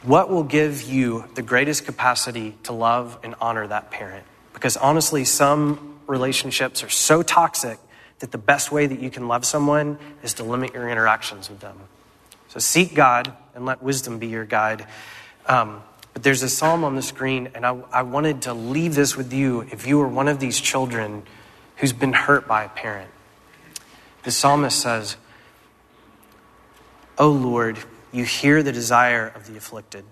What 0.03 0.29
will 0.29 0.43
give 0.43 0.81
you 0.81 1.25
the 1.35 1.43
greatest 1.43 1.85
capacity 1.85 2.57
to 2.63 2.73
love 2.73 3.19
and 3.23 3.35
honor 3.39 3.67
that 3.67 3.91
parent? 3.91 4.25
Because 4.53 4.77
honestly, 4.77 5.25
some 5.25 5.99
relationships 6.07 6.83
are 6.83 6.89
so 6.89 7.21
toxic 7.21 7.77
that 8.19 8.31
the 8.31 8.37
best 8.37 8.71
way 8.71 8.87
that 8.87 8.99
you 8.99 9.09
can 9.09 9.27
love 9.27 9.45
someone 9.45 9.99
is 10.23 10.35
to 10.35 10.43
limit 10.43 10.73
your 10.73 10.89
interactions 10.89 11.49
with 11.49 11.59
them. 11.59 11.77
So 12.49 12.59
seek 12.59 12.95
God 12.95 13.33
and 13.55 13.65
let 13.65 13.81
wisdom 13.81 14.19
be 14.19 14.27
your 14.27 14.45
guide. 14.45 14.85
Um, 15.45 15.83
but 16.13 16.23
there's 16.23 16.43
a 16.43 16.49
psalm 16.49 16.83
on 16.83 16.95
the 16.95 17.01
screen, 17.01 17.49
and 17.55 17.65
I, 17.65 17.77
I 17.91 18.01
wanted 18.01 18.43
to 18.43 18.53
leave 18.53 18.95
this 18.95 19.15
with 19.15 19.31
you 19.31 19.61
if 19.71 19.87
you 19.87 20.01
are 20.01 20.07
one 20.07 20.27
of 20.27 20.39
these 20.39 20.59
children 20.59 21.23
who's 21.77 21.93
been 21.93 22.13
hurt 22.13 22.47
by 22.47 22.63
a 22.63 22.69
parent. 22.69 23.09
The 24.23 24.31
psalmist 24.31 24.79
says, 24.79 25.15
O 27.17 27.29
Lord, 27.29 27.77
you 28.11 28.25
hear 28.25 28.63
the 28.63 28.71
desire 28.71 29.27
of 29.27 29.47
the 29.47 29.57
afflicted. 29.57 30.05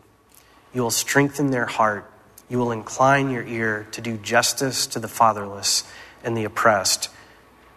You 0.73 0.81
will 0.81 0.91
strengthen 0.91 1.51
their 1.51 1.65
heart. 1.65 2.11
You 2.49 2.57
will 2.57 2.71
incline 2.71 3.29
your 3.29 3.43
ear 3.43 3.87
to 3.91 4.01
do 4.01 4.17
justice 4.17 4.87
to 4.87 4.99
the 4.99 5.07
fatherless 5.07 5.83
and 6.23 6.35
the 6.35 6.43
oppressed, 6.43 7.09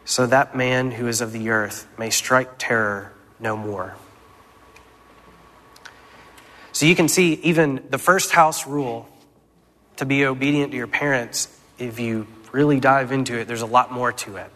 so 0.05 0.27
that 0.27 0.57
man 0.57 0.93
who 0.93 1.07
is 1.07 1.21
of 1.21 1.33
the 1.33 1.51
earth 1.51 1.87
may 1.99 2.11
strike 2.11 2.59
terror 2.59 3.13
no 3.39 3.57
more. 3.57 3.97
So 6.73 6.87
you 6.87 6.97
can 6.97 7.09
see, 7.09 7.35
even 7.35 7.85
the 7.91 7.99
first 7.99 8.33
house 8.33 8.67
rule 8.67 9.09
to 9.97 10.07
be 10.07 10.25
obedient 10.25 10.73
to 10.73 10.77
your 10.77 10.87
parents, 10.87 11.49
if 11.79 12.01
you 12.01 12.27
really 12.51 12.81
dive 12.81 13.13
into 13.13 13.39
it, 13.39 13.47
there's 13.47 13.63
a 13.63 13.67
lot 13.67 13.93
more 13.93 14.13
to 14.13 14.37
it. 14.37 14.51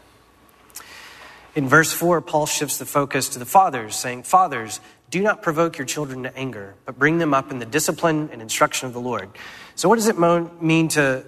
In 1.57 1.71
verse 1.71 1.91
4, 1.91 2.21
Paul 2.21 2.45
shifts 2.45 2.77
the 2.77 2.85
focus 2.85 3.31
to 3.31 3.39
the 3.39 3.47
fathers, 3.47 3.97
saying, 3.97 4.25
Fathers, 4.25 4.79
do 5.09 5.23
not 5.23 5.41
provoke 5.41 5.79
your 5.79 5.87
children 5.87 6.25
to 6.25 6.37
anger, 6.37 6.75
but 6.85 6.99
bring 6.99 7.17
them 7.17 7.33
up 7.33 7.51
in 7.51 7.59
the 7.59 7.65
discipline 7.65 8.29
and 8.31 8.43
instruction 8.43 8.87
of 8.87 8.93
the 8.93 9.01
Lord. 9.01 9.31
So, 9.75 9.89
what 9.89 9.97
does 9.97 10.07
it 10.07 10.19
mean 10.19 10.89
to 10.89 11.25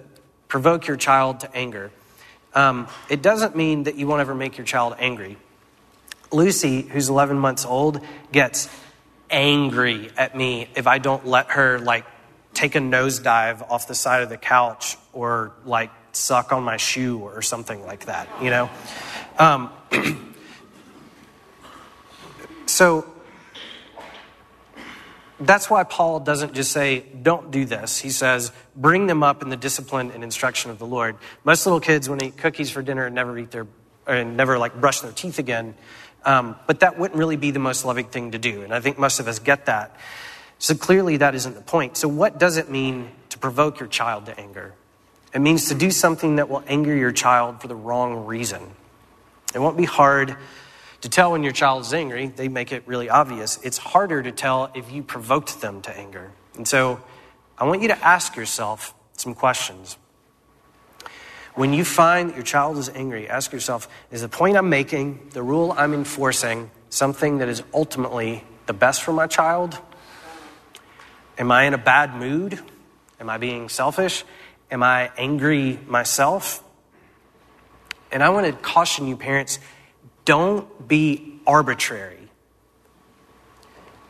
provoke 0.47 0.85
your 0.85 0.97
child 0.97 1.39
to 1.39 1.55
anger? 1.55 1.89
Um, 2.53 2.87
it 3.09 3.23
doesn't 3.23 3.55
mean 3.55 3.83
that 3.83 3.95
you 3.95 4.05
won't 4.05 4.21
ever 4.21 4.35
make 4.35 4.55
your 4.55 4.65
child 4.65 4.95
angry. 4.99 5.37
Lucy, 6.31 6.83
who's 6.83 7.09
11 7.09 7.39
months 7.39 7.65
old, 7.65 7.99
gets 8.31 8.69
angry 9.31 10.11
at 10.15 10.37
me 10.37 10.69
if 10.75 10.85
I 10.85 10.99
don't 10.99 11.25
let 11.25 11.51
her, 11.51 11.79
like, 11.79 12.05
take 12.53 12.75
a 12.75 12.79
nosedive 12.79 13.67
off 13.71 13.87
the 13.87 13.95
side 13.95 14.21
of 14.21 14.29
the 14.29 14.37
couch 14.37 14.95
or, 15.11 15.53
like, 15.65 15.89
suck 16.11 16.51
on 16.51 16.63
my 16.63 16.77
shoe 16.77 17.17
or 17.17 17.41
something 17.41 17.83
like 17.83 18.05
that, 18.05 18.27
you 18.43 18.51
know? 18.51 18.69
Um, 19.39 19.71
so 22.65 23.05
that's 25.39 25.69
why 25.69 25.83
Paul 25.83 26.19
doesn't 26.19 26.53
just 26.53 26.71
say, 26.71 27.05
don't 27.21 27.49
do 27.49 27.63
this. 27.63 27.97
He 27.97 28.09
says, 28.09 28.51
bring 28.75 29.07
them 29.07 29.23
up 29.23 29.41
in 29.41 29.49
the 29.49 29.57
discipline 29.57 30.11
and 30.11 30.23
instruction 30.23 30.69
of 30.69 30.79
the 30.79 30.85
Lord. 30.85 31.15
Most 31.45 31.65
little 31.65 31.79
kids, 31.79 32.09
when 32.09 32.19
they 32.19 32.27
eat 32.27 32.37
cookies 32.37 32.69
for 32.69 32.81
dinner, 32.81 33.09
never 33.09 33.37
eat 33.37 33.51
their, 33.51 33.65
and 34.05 34.35
never 34.35 34.57
like 34.57 34.79
brush 34.79 34.99
their 34.99 35.13
teeth 35.13 35.39
again. 35.39 35.75
Um, 36.25 36.57
but 36.67 36.81
that 36.81 36.99
wouldn't 36.99 37.17
really 37.17 37.37
be 37.37 37.51
the 37.51 37.59
most 37.59 37.85
loving 37.85 38.07
thing 38.07 38.31
to 38.31 38.37
do. 38.37 38.61
And 38.63 38.73
I 38.73 38.81
think 38.81 38.99
most 38.99 39.21
of 39.21 39.27
us 39.29 39.39
get 39.39 39.67
that. 39.67 39.95
So 40.57 40.75
clearly 40.75 41.17
that 41.17 41.33
isn't 41.35 41.55
the 41.55 41.61
point. 41.61 41.95
So 41.95 42.09
what 42.09 42.37
does 42.37 42.57
it 42.57 42.69
mean 42.69 43.09
to 43.29 43.37
provoke 43.37 43.79
your 43.79 43.87
child 43.87 44.25
to 44.25 44.37
anger? 44.37 44.73
It 45.33 45.39
means 45.39 45.69
to 45.69 45.75
do 45.75 45.91
something 45.91 46.35
that 46.35 46.49
will 46.49 46.63
anger 46.67 46.93
your 46.93 47.13
child 47.13 47.61
for 47.61 47.69
the 47.69 47.75
wrong 47.75 48.25
reason. 48.25 48.61
It 49.53 49.59
won't 49.59 49.77
be 49.77 49.85
hard 49.85 50.35
to 51.01 51.09
tell 51.09 51.31
when 51.31 51.43
your 51.43 51.53
child 51.53 51.81
is 51.81 51.93
angry. 51.93 52.27
They 52.27 52.47
make 52.47 52.71
it 52.71 52.83
really 52.85 53.09
obvious. 53.09 53.59
It's 53.63 53.77
harder 53.77 54.21
to 54.21 54.31
tell 54.31 54.71
if 54.75 54.91
you 54.91 55.01
provoked 55.01 55.61
them 55.61 55.81
to 55.83 55.97
anger. 55.97 56.31
And 56.55 56.67
so 56.67 57.01
I 57.57 57.65
want 57.65 57.81
you 57.81 57.87
to 57.87 58.05
ask 58.05 58.35
yourself 58.35 58.93
some 59.17 59.33
questions. 59.33 59.97
When 61.55 61.73
you 61.73 61.83
find 61.83 62.29
that 62.29 62.35
your 62.35 62.45
child 62.45 62.77
is 62.77 62.89
angry, 62.89 63.27
ask 63.27 63.51
yourself 63.51 63.89
is 64.11 64.21
the 64.21 64.29
point 64.29 64.55
I'm 64.55 64.69
making, 64.69 65.29
the 65.31 65.43
rule 65.43 65.73
I'm 65.75 65.93
enforcing, 65.93 66.71
something 66.89 67.39
that 67.39 67.49
is 67.49 67.63
ultimately 67.73 68.43
the 68.65 68.73
best 68.73 69.03
for 69.03 69.11
my 69.11 69.27
child? 69.27 69.77
Am 71.37 71.51
I 71.51 71.63
in 71.63 71.73
a 71.73 71.77
bad 71.77 72.15
mood? 72.15 72.59
Am 73.19 73.29
I 73.29 73.37
being 73.37 73.67
selfish? 73.67 74.23
Am 74.71 74.83
I 74.83 75.11
angry 75.17 75.79
myself? 75.87 76.63
And 78.11 78.23
I 78.23 78.29
want 78.29 78.47
to 78.47 78.53
caution 78.53 79.07
you, 79.07 79.15
parents 79.15 79.59
don't 80.25 80.87
be 80.87 81.39
arbitrary. 81.45 82.29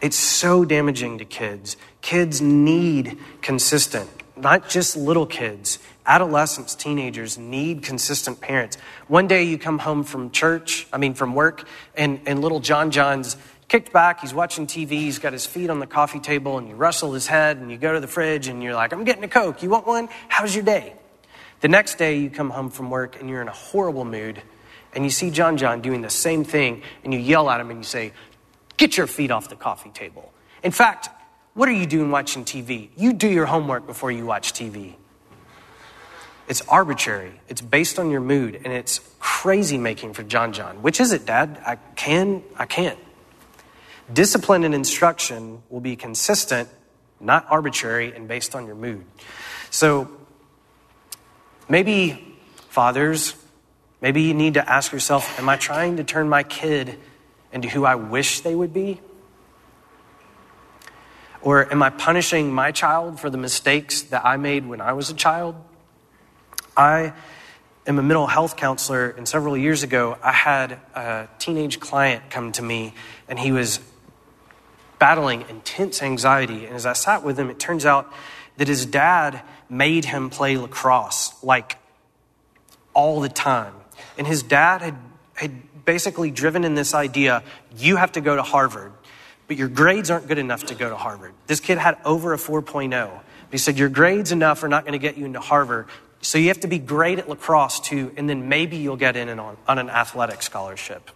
It's 0.01 0.17
so 0.17 0.63
damaging 0.63 1.17
to 1.17 1.25
kids. 1.25 1.75
Kids 2.01 2.41
need 2.41 3.17
consistent, 3.41 4.09
not 4.37 4.69
just 4.69 4.95
little 4.95 5.25
kids. 5.25 5.79
Adolescents, 6.05 6.73
teenagers 6.73 7.37
need 7.37 7.83
consistent 7.83 8.39
parents. 8.39 8.77
One 9.07 9.27
day 9.27 9.43
you 9.43 9.57
come 9.57 9.79
home 9.79 10.03
from 10.03 10.31
church, 10.31 10.87
I 10.93 10.97
mean 10.97 11.13
from 11.13 11.35
work, 11.35 11.67
and, 11.95 12.21
and 12.25 12.41
little 12.41 12.61
John 12.61 12.91
John's 12.91 13.35
kicked 13.67 13.93
back, 13.93 14.21
he's 14.21 14.33
watching 14.33 14.65
TV, 14.65 14.91
he's 14.91 15.19
got 15.19 15.33
his 15.33 15.45
feet 15.45 15.69
on 15.69 15.79
the 15.79 15.87
coffee 15.87 16.19
table, 16.19 16.57
and 16.57 16.67
you 16.67 16.75
rustle 16.75 17.13
his 17.13 17.27
head, 17.27 17.57
and 17.57 17.69
you 17.69 17.77
go 17.77 17.93
to 17.93 17.99
the 17.99 18.07
fridge, 18.07 18.47
and 18.47 18.63
you're 18.63 18.73
like, 18.73 18.91
I'm 18.91 19.03
getting 19.03 19.23
a 19.23 19.27
Coke. 19.27 19.61
You 19.61 19.69
want 19.69 19.85
one? 19.85 20.09
How's 20.27 20.55
your 20.55 20.63
day? 20.63 20.95
The 21.61 21.67
next 21.67 21.97
day, 21.97 22.17
you 22.19 22.29
come 22.29 22.49
home 22.49 22.69
from 22.69 22.89
work 22.89 23.19
and 23.19 23.29
you're 23.29 23.41
in 23.41 23.47
a 23.47 23.53
horrible 23.53 24.05
mood, 24.05 24.41
and 24.93 25.03
you 25.03 25.09
see 25.09 25.29
John 25.29 25.57
John 25.57 25.81
doing 25.81 26.01
the 26.01 26.09
same 26.09 26.43
thing, 26.43 26.83
and 27.03 27.13
you 27.13 27.19
yell 27.19 27.49
at 27.49 27.59
him 27.59 27.69
and 27.69 27.79
you 27.79 27.83
say, 27.83 28.13
Get 28.77 28.95
your 28.95 29.07
feet 29.07 29.29
off 29.29 29.49
the 29.49 29.57
coffee 29.57 29.89
table. 29.89 30.31
In 30.63 30.71
fact, 30.71 31.09
what 31.53 31.67
are 31.67 31.73
you 31.73 31.85
doing 31.85 32.11
watching 32.11 32.45
TV? 32.45 32.89
You 32.95 33.11
do 33.11 33.27
your 33.27 33.45
homework 33.45 33.85
before 33.85 34.09
you 34.09 34.25
watch 34.25 34.53
TV. 34.53 34.93
It's 36.47 36.61
arbitrary, 36.61 37.33
it's 37.49 37.61
based 37.61 37.99
on 37.99 38.09
your 38.09 38.21
mood, 38.21 38.55
and 38.63 38.73
it's 38.73 39.01
crazy 39.19 39.77
making 39.77 40.13
for 40.13 40.23
John 40.23 40.53
John. 40.53 40.81
Which 40.81 40.99
is 40.99 41.11
it, 41.11 41.25
Dad? 41.25 41.61
I 41.65 41.75
can, 41.95 42.41
I 42.55 42.65
can't. 42.65 42.97
Discipline 44.11 44.63
and 44.63 44.73
instruction 44.73 45.61
will 45.69 45.81
be 45.81 45.95
consistent, 45.95 46.69
not 47.19 47.45
arbitrary, 47.49 48.15
and 48.15 48.27
based 48.27 48.55
on 48.55 48.65
your 48.65 48.75
mood. 48.75 49.03
So, 49.69 50.09
Maybe, 51.69 52.35
fathers, 52.69 53.35
maybe 54.01 54.23
you 54.23 54.33
need 54.33 54.55
to 54.55 54.69
ask 54.69 54.91
yourself 54.91 55.39
Am 55.39 55.47
I 55.47 55.55
trying 55.55 55.97
to 55.97 56.03
turn 56.03 56.27
my 56.27 56.41
kid 56.43 56.97
into 57.53 57.69
who 57.69 57.85
I 57.85 57.95
wish 57.95 58.41
they 58.41 58.55
would 58.55 58.73
be? 58.73 58.99
Or 61.41 61.71
am 61.71 61.81
I 61.81 61.89
punishing 61.89 62.51
my 62.51 62.71
child 62.71 63.19
for 63.19 63.29
the 63.29 63.37
mistakes 63.37 64.01
that 64.03 64.25
I 64.25 64.35
made 64.37 64.67
when 64.67 64.81
I 64.81 64.93
was 64.93 65.09
a 65.09 65.13
child? 65.13 65.55
I 66.75 67.13
am 67.87 67.97
a 67.97 68.03
mental 68.03 68.27
health 68.27 68.57
counselor, 68.57 69.09
and 69.09 69.27
several 69.27 69.55
years 69.55 69.83
ago, 69.83 70.17
I 70.21 70.33
had 70.33 70.79
a 70.93 71.27
teenage 71.39 71.79
client 71.79 72.29
come 72.29 72.51
to 72.53 72.61
me, 72.61 72.93
and 73.27 73.39
he 73.39 73.51
was 73.51 73.79
battling 74.97 75.45
intense 75.49 76.01
anxiety. 76.01 76.65
And 76.65 76.75
as 76.75 76.85
I 76.85 76.93
sat 76.93 77.23
with 77.23 77.39
him, 77.39 77.49
it 77.49 77.57
turns 77.57 77.85
out 77.85 78.11
that 78.57 78.67
his 78.67 78.85
dad 78.85 79.41
made 79.69 80.05
him 80.05 80.29
play 80.29 80.57
lacrosse 80.57 81.33
like 81.43 81.77
all 82.93 83.21
the 83.21 83.29
time. 83.29 83.73
And 84.17 84.25
his 84.25 84.43
dad 84.43 84.81
had, 84.81 84.95
had 85.35 85.85
basically 85.85 86.31
driven 86.31 86.63
in 86.63 86.75
this 86.75 86.93
idea 86.93 87.43
you 87.77 87.95
have 87.95 88.11
to 88.13 88.21
go 88.21 88.35
to 88.35 88.43
Harvard, 88.43 88.91
but 89.47 89.57
your 89.57 89.67
grades 89.67 90.09
aren't 90.09 90.27
good 90.27 90.37
enough 90.37 90.65
to 90.67 90.75
go 90.75 90.89
to 90.89 90.95
Harvard. 90.95 91.33
This 91.47 91.59
kid 91.59 91.77
had 91.77 91.97
over 92.05 92.33
a 92.33 92.37
4.0. 92.37 93.19
He 93.51 93.57
said, 93.57 93.77
Your 93.77 93.89
grades 93.89 94.31
enough 94.31 94.63
are 94.63 94.67
not 94.67 94.83
going 94.83 94.93
to 94.93 94.99
get 94.99 95.17
you 95.17 95.25
into 95.25 95.39
Harvard. 95.39 95.87
So 96.21 96.37
you 96.37 96.49
have 96.49 96.59
to 96.61 96.67
be 96.67 96.79
great 96.79 97.19
at 97.19 97.29
lacrosse 97.29 97.79
too, 97.79 98.11
and 98.17 98.29
then 98.29 98.49
maybe 98.49 98.77
you'll 98.77 98.97
get 98.97 99.15
in 99.15 99.29
on, 99.39 99.57
on 99.67 99.79
an 99.79 99.89
athletic 99.89 100.41
scholarship. 100.41 101.11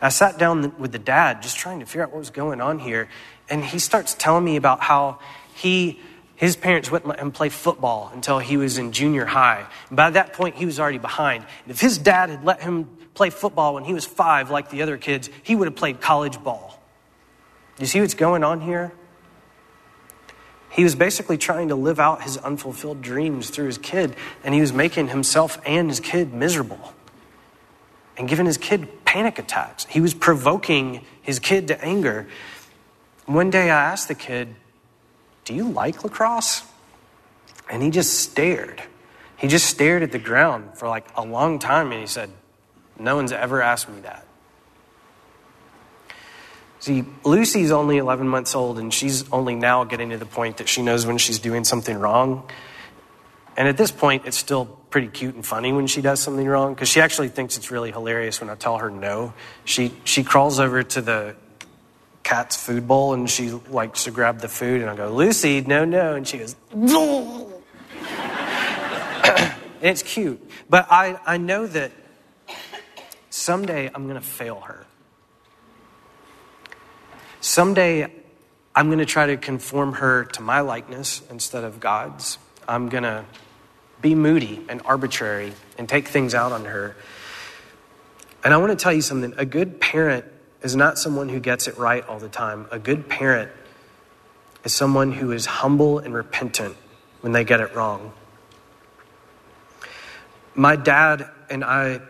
I 0.00 0.08
sat 0.08 0.38
down 0.38 0.78
with 0.78 0.92
the 0.92 0.98
dad 0.98 1.42
just 1.42 1.58
trying 1.58 1.80
to 1.80 1.86
figure 1.86 2.02
out 2.04 2.10
what 2.10 2.18
was 2.18 2.30
going 2.30 2.60
on 2.60 2.78
here, 2.78 3.08
and 3.48 3.64
he 3.64 3.78
starts 3.78 4.14
telling 4.14 4.44
me 4.44 4.56
about 4.56 4.80
how 4.80 5.18
he 5.54 6.00
his 6.40 6.56
parents 6.56 6.90
wouldn't 6.90 7.06
let 7.06 7.20
him 7.20 7.32
play 7.32 7.50
football 7.50 8.10
until 8.14 8.38
he 8.38 8.56
was 8.56 8.78
in 8.78 8.92
junior 8.92 9.26
high. 9.26 9.66
And 9.88 9.96
by 9.96 10.08
that 10.08 10.32
point, 10.32 10.54
he 10.54 10.64
was 10.64 10.80
already 10.80 10.96
behind. 10.96 11.44
And 11.64 11.70
if 11.70 11.82
his 11.82 11.98
dad 11.98 12.30
had 12.30 12.46
let 12.46 12.62
him 12.62 12.88
play 13.12 13.28
football 13.28 13.74
when 13.74 13.84
he 13.84 13.92
was 13.92 14.06
five, 14.06 14.50
like 14.50 14.70
the 14.70 14.80
other 14.80 14.96
kids, 14.96 15.28
he 15.42 15.54
would 15.54 15.66
have 15.66 15.76
played 15.76 16.00
college 16.00 16.42
ball. 16.42 16.80
You 17.78 17.84
see 17.84 18.00
what's 18.00 18.14
going 18.14 18.42
on 18.42 18.62
here? 18.62 18.90
He 20.70 20.82
was 20.82 20.94
basically 20.94 21.36
trying 21.36 21.68
to 21.68 21.74
live 21.74 22.00
out 22.00 22.22
his 22.22 22.38
unfulfilled 22.38 23.02
dreams 23.02 23.50
through 23.50 23.66
his 23.66 23.76
kid, 23.76 24.16
and 24.42 24.54
he 24.54 24.62
was 24.62 24.72
making 24.72 25.08
himself 25.08 25.60
and 25.66 25.90
his 25.90 26.00
kid 26.00 26.32
miserable 26.32 26.94
and 28.16 28.26
giving 28.26 28.46
his 28.46 28.56
kid 28.56 29.04
panic 29.04 29.38
attacks. 29.38 29.84
He 29.90 30.00
was 30.00 30.14
provoking 30.14 31.04
his 31.20 31.38
kid 31.38 31.68
to 31.68 31.84
anger. 31.84 32.28
One 33.26 33.50
day 33.50 33.70
I 33.70 33.90
asked 33.92 34.08
the 34.08 34.14
kid, 34.14 34.54
Do 35.44 35.54
you 35.54 35.64
like 35.64 36.04
lacrosse? 36.04 36.62
And 37.70 37.82
he 37.82 37.90
just 37.90 38.18
stared. 38.18 38.82
He 39.36 39.48
just 39.48 39.66
stared 39.66 40.02
at 40.02 40.12
the 40.12 40.18
ground 40.18 40.76
for 40.76 40.88
like 40.88 41.06
a 41.16 41.24
long 41.24 41.58
time 41.58 41.92
and 41.92 42.00
he 42.00 42.06
said, 42.06 42.30
No 42.98 43.16
one's 43.16 43.32
ever 43.32 43.62
asked 43.62 43.88
me 43.88 44.00
that. 44.00 44.26
See, 46.80 47.04
Lucy's 47.24 47.70
only 47.70 47.98
11 47.98 48.26
months 48.26 48.54
old, 48.54 48.78
and 48.78 48.92
she's 48.92 49.30
only 49.30 49.54
now 49.54 49.84
getting 49.84 50.10
to 50.10 50.16
the 50.16 50.24
point 50.24 50.56
that 50.56 50.68
she 50.68 50.80
knows 50.80 51.04
when 51.04 51.18
she's 51.18 51.38
doing 51.38 51.62
something 51.62 51.96
wrong. 51.98 52.48
And 53.54 53.68
at 53.68 53.76
this 53.76 53.90
point, 53.90 54.24
it's 54.24 54.38
still 54.38 54.64
pretty 54.88 55.08
cute 55.08 55.34
and 55.34 55.44
funny 55.44 55.74
when 55.74 55.86
she 55.86 56.00
does 56.00 56.20
something 56.20 56.46
wrong 56.46 56.72
because 56.74 56.88
she 56.88 57.02
actually 57.02 57.28
thinks 57.28 57.58
it's 57.58 57.70
really 57.70 57.92
hilarious 57.92 58.40
when 58.40 58.48
I 58.48 58.54
tell 58.54 58.78
her 58.78 58.90
no. 58.90 59.34
She, 59.66 59.92
she 60.04 60.24
crawls 60.24 60.58
over 60.58 60.82
to 60.82 61.02
the 61.02 61.36
cat's 62.22 62.56
food 62.56 62.86
bowl 62.86 63.14
and 63.14 63.28
she 63.28 63.50
likes 63.50 64.04
to 64.04 64.10
grab 64.10 64.40
the 64.40 64.48
food, 64.48 64.80
and 64.82 64.90
I 64.90 64.96
go, 64.96 65.12
Lucy, 65.12 65.60
no, 65.60 65.84
no. 65.84 66.14
And 66.14 66.26
she 66.26 66.38
goes, 66.38 66.56
and 66.72 67.50
it's 69.80 70.02
cute. 70.02 70.40
But 70.68 70.86
I, 70.90 71.18
I 71.26 71.36
know 71.38 71.66
that 71.66 71.92
someday 73.30 73.90
I'm 73.94 74.04
going 74.04 74.20
to 74.20 74.26
fail 74.26 74.60
her. 74.60 74.86
Someday, 77.40 78.12
I'm 78.74 78.88
going 78.88 78.98
to 78.98 79.06
try 79.06 79.26
to 79.26 79.38
conform 79.38 79.94
her 79.94 80.24
to 80.26 80.42
my 80.42 80.60
likeness 80.60 81.22
instead 81.30 81.64
of 81.64 81.80
God's. 81.80 82.38
I'm 82.68 82.90
going 82.90 83.04
to 83.04 83.24
be 84.02 84.14
moody 84.14 84.64
and 84.68 84.82
arbitrary 84.84 85.52
and 85.78 85.88
take 85.88 86.08
things 86.08 86.34
out 86.34 86.52
on 86.52 86.66
her. 86.66 86.96
And 88.44 88.54
I 88.54 88.58
want 88.58 88.70
to 88.70 88.82
tell 88.82 88.92
you 88.92 89.02
something 89.02 89.34
a 89.36 89.44
good 89.44 89.80
parent 89.80 90.26
is 90.62 90.76
not 90.76 90.98
someone 90.98 91.28
who 91.28 91.40
gets 91.40 91.66
it 91.66 91.78
right 91.78 92.06
all 92.06 92.18
the 92.18 92.28
time. 92.28 92.66
A 92.70 92.78
good 92.78 93.08
parent 93.08 93.50
is 94.64 94.74
someone 94.74 95.12
who 95.12 95.32
is 95.32 95.46
humble 95.46 95.98
and 95.98 96.14
repentant 96.14 96.76
when 97.20 97.32
they 97.32 97.44
get 97.44 97.60
it 97.60 97.74
wrong. 97.74 98.12
My 100.54 100.76
dad 100.76 101.28
and 101.48 101.64
I 101.64 102.00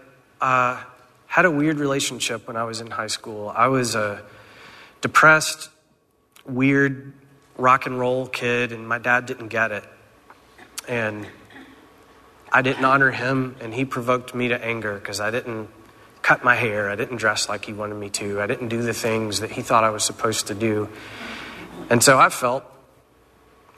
uh, 0.41 0.83
had 1.27 1.45
a 1.45 1.51
weird 1.51 1.79
relationship 1.79 2.47
when 2.47 2.57
I 2.57 2.65
was 2.65 2.81
in 2.81 2.91
high 2.91 3.07
school. 3.07 3.53
I 3.55 3.69
was 3.69 3.95
a 3.95 4.23
depressed, 5.01 5.71
weird 6.45 7.13
rock 7.57 7.87
and 7.87 7.99
roll 7.99 8.27
kid, 8.27 8.73
and 8.73 8.89
my 8.89 8.99
dad 8.99 9.27
didn't 9.27 9.49
get 9.49 9.71
it. 9.71 9.85
And 10.89 11.27
I 12.53 12.63
didn't 12.63 12.85
honor 12.85 13.13
him, 13.13 13.55
and 13.61 13.73
he 13.73 13.85
provoked 13.85 14.35
me 14.35 14.49
to 14.49 14.65
anger 14.65 14.95
because 14.95 15.21
I 15.21 15.31
didn't 15.31 15.69
cut 16.31 16.45
my 16.45 16.55
hair. 16.55 16.88
I 16.88 16.95
didn't 16.95 17.16
dress 17.16 17.49
like 17.49 17.64
he 17.64 17.73
wanted 17.73 17.97
me 17.97 18.09
to. 18.11 18.40
I 18.40 18.47
didn't 18.47 18.69
do 18.69 18.83
the 18.83 18.95
things 18.95 19.40
that 19.40 19.51
he 19.51 19.62
thought 19.62 19.83
I 19.83 19.90
was 19.90 20.05
supposed 20.05 20.47
to 20.47 20.55
do. 20.55 20.88
And 21.90 22.05
so 22.05 22.21
I 22.21 22.29
felt 22.29 22.62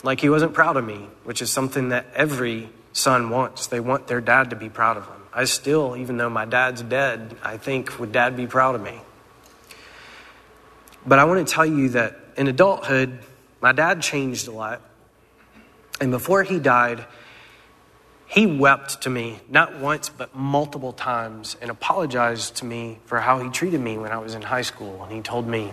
like 0.03 0.21
he 0.21 0.29
wasn't 0.29 0.53
proud 0.53 0.77
of 0.77 0.85
me, 0.85 1.09
which 1.25 1.41
is 1.41 1.51
something 1.51 1.89
that 1.89 2.05
every 2.15 2.69
son 2.93 3.31
wants. 3.31 3.69
They 3.69 3.81
want 3.81 4.07
their 4.07 4.21
dad 4.21 4.51
to 4.51 4.57
be 4.57 4.69
proud 4.69 4.99
of 4.99 5.07
them. 5.07 5.23
I 5.33 5.45
still, 5.45 5.97
even 5.97 6.19
though 6.19 6.29
my 6.29 6.45
dad's 6.45 6.83
dead, 6.83 7.35
I 7.43 7.57
think, 7.57 7.99
would 7.99 8.13
dad 8.13 8.37
be 8.37 8.47
proud 8.47 8.75
of 8.75 8.83
me? 8.83 9.01
But 11.07 11.19
I 11.19 11.25
want 11.25 11.49
to 11.49 11.51
tell 11.51 11.65
you 11.65 11.89
that 11.91 12.21
in 12.37 12.49
adulthood, 12.49 13.19
my 13.63 13.73
dad 13.73 14.03
changed 14.03 14.47
a 14.47 14.53
lot. 14.53 14.83
And 16.03 16.11
before 16.11 16.43
he 16.43 16.59
died, 16.59 17.07
he 18.33 18.47
wept 18.47 19.03
to 19.03 19.11
me, 19.11 19.41
not 19.49 19.79
once, 19.79 20.09
but 20.09 20.35
multiple 20.35 20.93
times, 20.93 21.57
and 21.61 21.71
apologized 21.71 22.57
to 22.57 22.65
me 22.65 22.99
for 23.05 23.21
how 23.21 23.43
he 23.43 23.51
treated 23.51 23.81
me 23.81 23.99
when 23.99 24.11
I 24.13 24.19
was 24.19 24.35
in 24.35 24.43
high 24.43 24.63
school. 24.63 25.03
And 25.03 25.13
he 25.13 25.21
told 25.21 25.47
me, 25.47 25.73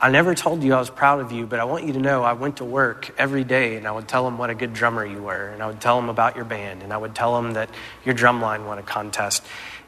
I 0.00 0.10
never 0.10 0.34
told 0.34 0.62
you 0.62 0.74
I 0.74 0.78
was 0.78 0.90
proud 0.90 1.20
of 1.20 1.32
you, 1.32 1.46
but 1.46 1.58
I 1.58 1.64
want 1.64 1.86
you 1.86 1.94
to 1.94 1.98
know 1.98 2.22
I 2.22 2.34
went 2.34 2.58
to 2.58 2.64
work 2.64 3.14
every 3.16 3.44
day 3.44 3.76
and 3.76 3.88
I 3.88 3.92
would 3.92 4.06
tell 4.06 4.28
him 4.28 4.36
what 4.36 4.50
a 4.50 4.54
good 4.54 4.74
drummer 4.74 5.04
you 5.06 5.22
were, 5.22 5.48
and 5.48 5.62
I 5.62 5.66
would 5.66 5.80
tell 5.80 5.98
him 5.98 6.08
about 6.08 6.36
your 6.36 6.44
band, 6.44 6.82
and 6.82 6.92
I 6.92 6.98
would 6.98 7.14
tell 7.14 7.38
him 7.38 7.54
that 7.54 7.70
your 8.04 8.14
drum 8.14 8.42
line 8.42 8.66
won 8.66 8.78
a 8.78 8.82
contest. 8.82 9.42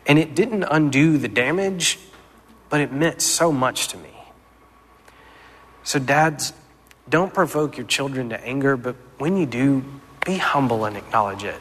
And 0.07 0.19
it 0.19 0.35
didn't 0.35 0.65
undo 0.65 1.19
the 1.19 1.29
damage 1.29 1.99
but 2.69 2.81
it 2.81 2.93
meant 2.93 3.23
so 3.23 3.53
much 3.53 3.89
to 3.89 3.97
me. 3.97 4.11
So, 5.85 5.99
dads, 5.99 6.53
don't 7.09 7.33
provoke 7.33 7.77
your 7.77 7.87
children 7.87 8.29
to 8.31 8.45
anger, 8.45 8.77
but 8.77 8.97
when 9.17 9.37
you 9.37 9.47
do, 9.47 9.85
be 10.29 10.37
humble 10.37 10.85
and 10.85 10.97
acknowledge 10.97 11.43
it. 11.43 11.59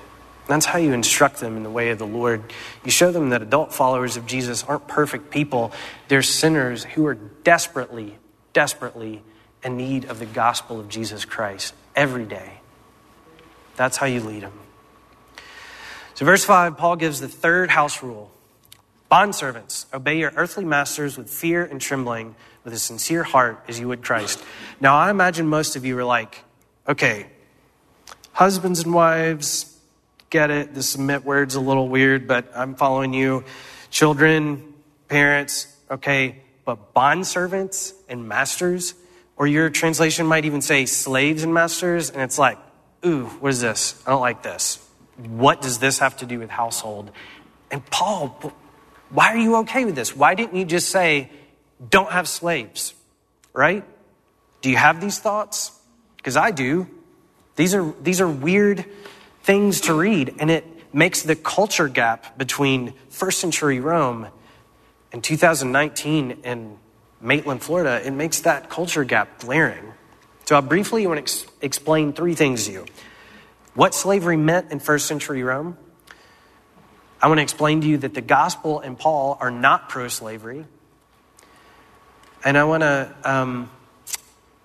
That's 0.48 0.66
how 0.66 0.78
you 0.78 0.94
instruct 0.94 1.40
them 1.40 1.58
in 1.58 1.64
the 1.64 1.70
way 1.70 1.90
of 1.90 2.00
the 2.00 2.08
Lord. 2.08 2.44
You 2.84 2.92
show 2.92 3.12
them 3.12 3.30
that 3.30 3.42
adult 3.42 3.74
followers 3.74 4.18
of 4.18 4.26
Jesus 4.26 4.64
aren't 4.64 4.88
perfect 4.88 5.30
people, 5.32 5.72
they're 6.10 6.22
sinners 6.22 6.84
who 6.84 7.06
are 7.06 7.16
desperately, 7.16 8.18
desperately 8.54 9.24
in 9.64 9.78
need 9.78 10.06
of 10.06 10.20
the 10.20 10.26
gospel 10.26 10.80
of 10.80 10.90
Jesus 10.90 11.26
Christ 11.26 11.74
every 11.96 12.26
day. 12.26 12.60
That's 13.78 13.98
how 13.98 14.06
you 14.06 14.20
lead 14.20 14.44
them. 14.44 14.60
So, 16.16 16.26
verse 16.26 16.44
5, 16.44 16.78
Paul 16.78 16.96
gives 16.96 17.20
the 17.20 17.28
third 17.28 17.70
house 17.70 18.04
rule 18.04 18.32
Bondservants, 19.10 19.86
obey 19.94 20.20
your 20.20 20.34
earthly 20.36 20.66
masters 20.66 21.18
with 21.18 21.30
fear 21.30 21.64
and 21.64 21.80
trembling, 21.80 22.36
with 22.66 22.74
a 22.74 22.80
sincere 22.80 23.24
heart 23.24 23.64
as 23.70 23.80
you 23.80 23.88
would 23.88 24.04
Christ. 24.04 24.44
Now, 24.82 24.98
I 24.98 25.10
imagine 25.10 25.48
most 25.48 25.78
of 25.78 25.86
you 25.86 25.98
are 25.98 26.04
like, 26.04 26.44
okay, 26.88 27.28
husbands 28.38 28.82
and 28.82 28.94
wives, 28.94 29.76
get 30.30 30.52
it. 30.52 30.76
The 30.76 30.84
submit 30.84 31.26
word's 31.26 31.56
a 31.56 31.60
little 31.60 31.90
weird, 31.90 32.28
but 32.28 32.46
I'm 32.56 32.76
following 32.76 33.12
you. 33.12 33.44
Children, 33.90 34.76
parents, 35.10 35.66
okay, 35.90 36.36
but 36.64 36.94
bond 36.94 37.26
servants 37.26 37.96
and 38.08 38.28
masters, 38.28 38.94
or 39.38 39.48
your 39.48 39.72
translation 39.72 40.28
might 40.28 40.46
even 40.46 40.62
say 40.62 40.86
slaves 40.86 41.42
and 41.42 41.52
masters, 41.52 42.12
and 42.12 42.22
it's 42.22 42.38
like, 42.38 42.60
ooh, 43.04 43.26
what 43.40 43.50
is 43.50 43.60
this? 43.60 44.00
I 44.06 44.12
don't 44.12 44.22
like 44.22 44.44
this. 44.44 44.88
What 45.16 45.64
does 45.64 45.80
this 45.80 45.98
have 45.98 46.18
to 46.18 46.28
do 46.28 46.38
with 46.38 46.52
household? 46.52 47.10
And 47.72 47.84
Paul, 47.88 48.54
why 49.10 49.30
are 49.30 49.38
you 49.38 49.56
okay 49.62 49.84
with 49.84 49.96
this? 49.96 50.16
Why 50.16 50.36
didn't 50.36 50.56
you 50.56 50.66
just 50.66 50.90
say, 50.90 51.32
don't 51.90 52.12
have 52.12 52.28
slaves? 52.28 52.94
Right? 53.52 53.84
Do 54.62 54.70
you 54.70 54.78
have 54.78 55.02
these 55.02 55.18
thoughts? 55.18 55.72
Because 56.18 56.38
I 56.38 56.52
do. 56.52 56.88
These 57.58 57.76
are, 57.76 57.94
these 58.02 58.22
are 58.22 58.30
weird 58.30 58.86
things 59.44 59.82
to 59.82 59.94
read, 59.94 60.36
and 60.40 60.50
it 60.50 60.66
makes 60.94 61.24
the 61.24 61.36
culture 61.36 61.90
gap 61.90 62.38
between 62.38 62.94
first 63.10 63.40
century 63.40 63.80
Rome 63.82 64.28
and 65.12 65.24
2019 65.24 66.40
in 66.44 66.78
Maitland, 67.20 67.64
Florida, 67.64 68.06
it 68.06 68.12
makes 68.12 68.42
that 68.42 68.70
culture 68.70 69.04
gap 69.04 69.40
glaring. 69.40 69.94
So 70.46 70.56
I'll 70.56 70.62
briefly 70.62 71.06
want 71.08 71.18
to 71.18 71.24
ex- 71.24 71.46
explain 71.62 72.14
three 72.14 72.36
things 72.36 72.68
to 72.68 72.72
you. 72.72 72.86
What 73.74 73.96
slavery 73.96 74.38
meant 74.38 74.72
in 74.72 74.80
first 74.80 75.08
century 75.08 75.44
Rome, 75.44 75.78
I 77.22 77.28
want 77.28 77.40
to 77.40 77.44
explain 77.44 77.82
to 77.82 77.88
you 77.88 77.98
that 77.98 78.14
the 78.14 78.22
gospel 78.22 78.80
and 78.80 78.98
Paul 78.98 79.38
are 79.42 79.50
not 79.50 79.90
pro 79.90 80.08
slavery. 80.08 80.66
And 82.46 82.58
I 82.58 82.66
want 82.66 82.84
to 82.84 83.16
um, 83.24 83.72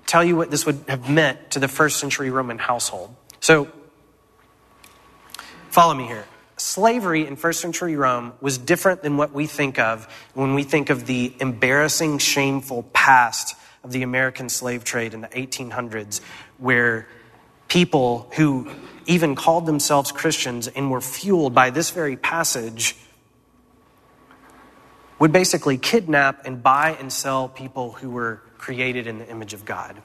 tell 0.06 0.24
you 0.24 0.36
what 0.36 0.50
this 0.50 0.66
would 0.66 0.84
have 0.88 1.08
meant 1.08 1.52
to 1.52 1.58
the 1.58 1.68
first 1.68 1.98
century 1.98 2.30
Roman 2.30 2.58
household. 2.58 3.14
So, 3.40 3.68
follow 5.70 5.94
me 5.94 6.06
here. 6.06 6.24
slavery 6.56 7.26
in 7.26 7.34
first 7.34 7.60
century 7.60 7.96
Rome 7.96 8.34
was 8.40 8.56
different 8.56 9.02
than 9.02 9.16
what 9.16 9.32
we 9.32 9.46
think 9.46 9.78
of 9.78 10.06
when 10.34 10.54
we 10.54 10.62
think 10.62 10.90
of 10.90 11.06
the 11.06 11.34
embarrassing, 11.40 12.18
shameful 12.18 12.84
past 12.92 13.56
of 13.82 13.90
the 13.90 14.02
American 14.02 14.48
slave 14.48 14.84
trade 14.84 15.12
in 15.12 15.22
the 15.22 15.28
1800s, 15.28 16.20
where 16.58 17.08
people 17.68 18.30
who 18.36 18.68
even 19.06 19.34
called 19.34 19.66
themselves 19.66 20.12
Christians 20.12 20.68
and 20.68 20.90
were 20.90 21.00
fueled 21.00 21.54
by 21.54 21.70
this 21.70 21.90
very 21.90 22.16
passage 22.16 22.96
would 25.18 25.32
basically 25.32 25.78
kidnap 25.78 26.46
and 26.46 26.62
buy 26.62 26.96
and 26.98 27.12
sell 27.12 27.48
people 27.48 27.92
who 27.92 28.10
were 28.10 28.42
created 28.62 29.08
in 29.08 29.18
the 29.18 29.28
image 29.28 29.52
of 29.52 29.64
God. 29.64 30.00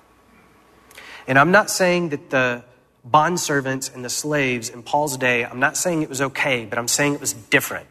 And 1.28 1.38
I'm 1.38 1.52
not 1.52 1.70
saying 1.70 2.10
that 2.10 2.32
the 2.32 2.64
bondservants 3.08 3.94
and 3.94 4.04
the 4.04 4.10
slaves 4.10 4.70
in 4.70 4.82
Paul's 4.82 5.16
day, 5.16 5.46
I'm 5.46 5.60
not 5.60 5.78
saying 5.78 6.02
it 6.02 6.10
was 6.10 6.22
okay, 6.22 6.66
but 6.66 6.80
I'm 6.80 6.88
saying 6.88 7.14
it 7.14 7.22
was 7.22 7.34
different. 7.34 7.88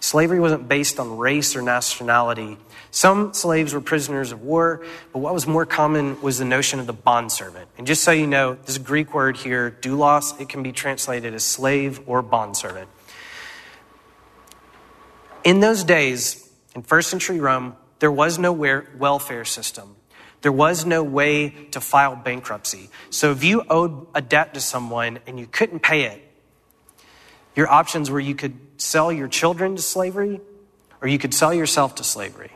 Slavery 0.00 0.40
wasn't 0.40 0.68
based 0.68 0.98
on 0.98 1.18
race 1.18 1.54
or 1.54 1.60
nationality. 1.62 2.56
Some 2.90 3.34
slaves 3.34 3.74
were 3.74 3.80
prisoners 3.82 4.32
of 4.32 4.42
war, 4.42 4.84
but 5.12 5.18
what 5.18 5.34
was 5.34 5.46
more 5.46 5.66
common 5.66 6.20
was 6.22 6.38
the 6.38 6.44
notion 6.46 6.80
of 6.80 6.86
the 6.86 6.94
bondservant. 6.94 7.68
And 7.76 7.86
just 7.86 8.02
so 8.02 8.10
you 8.10 8.26
know, 8.26 8.54
this 8.54 8.78
Greek 8.78 9.12
word 9.12 9.36
here, 9.36 9.76
doulos, 9.82 10.40
it 10.40 10.48
can 10.48 10.62
be 10.62 10.72
translated 10.72 11.34
as 11.34 11.44
slave 11.44 12.00
or 12.06 12.22
bondservant. 12.22 12.88
In 15.44 15.60
those 15.60 15.84
days, 15.84 16.48
in 16.74 16.82
first 16.82 17.10
century 17.10 17.38
Rome, 17.38 17.76
there 17.98 18.12
was 18.12 18.38
no 18.38 18.52
welfare 18.52 19.44
system. 19.44 19.95
There 20.42 20.52
was 20.52 20.84
no 20.86 21.02
way 21.02 21.50
to 21.72 21.80
file 21.80 22.16
bankruptcy. 22.16 22.90
So 23.10 23.32
if 23.32 23.42
you 23.42 23.64
owed 23.68 24.06
a 24.14 24.22
debt 24.22 24.54
to 24.54 24.60
someone 24.60 25.18
and 25.26 25.40
you 25.40 25.46
couldn't 25.46 25.80
pay 25.80 26.02
it, 26.04 26.22
your 27.54 27.68
options 27.68 28.10
were 28.10 28.20
you 28.20 28.34
could 28.34 28.54
sell 28.76 29.10
your 29.10 29.28
children 29.28 29.76
to 29.76 29.82
slavery 29.82 30.40
or 31.00 31.08
you 31.08 31.18
could 31.18 31.34
sell 31.34 31.52
yourself 31.52 31.96
to 31.96 32.04
slavery. 32.04 32.50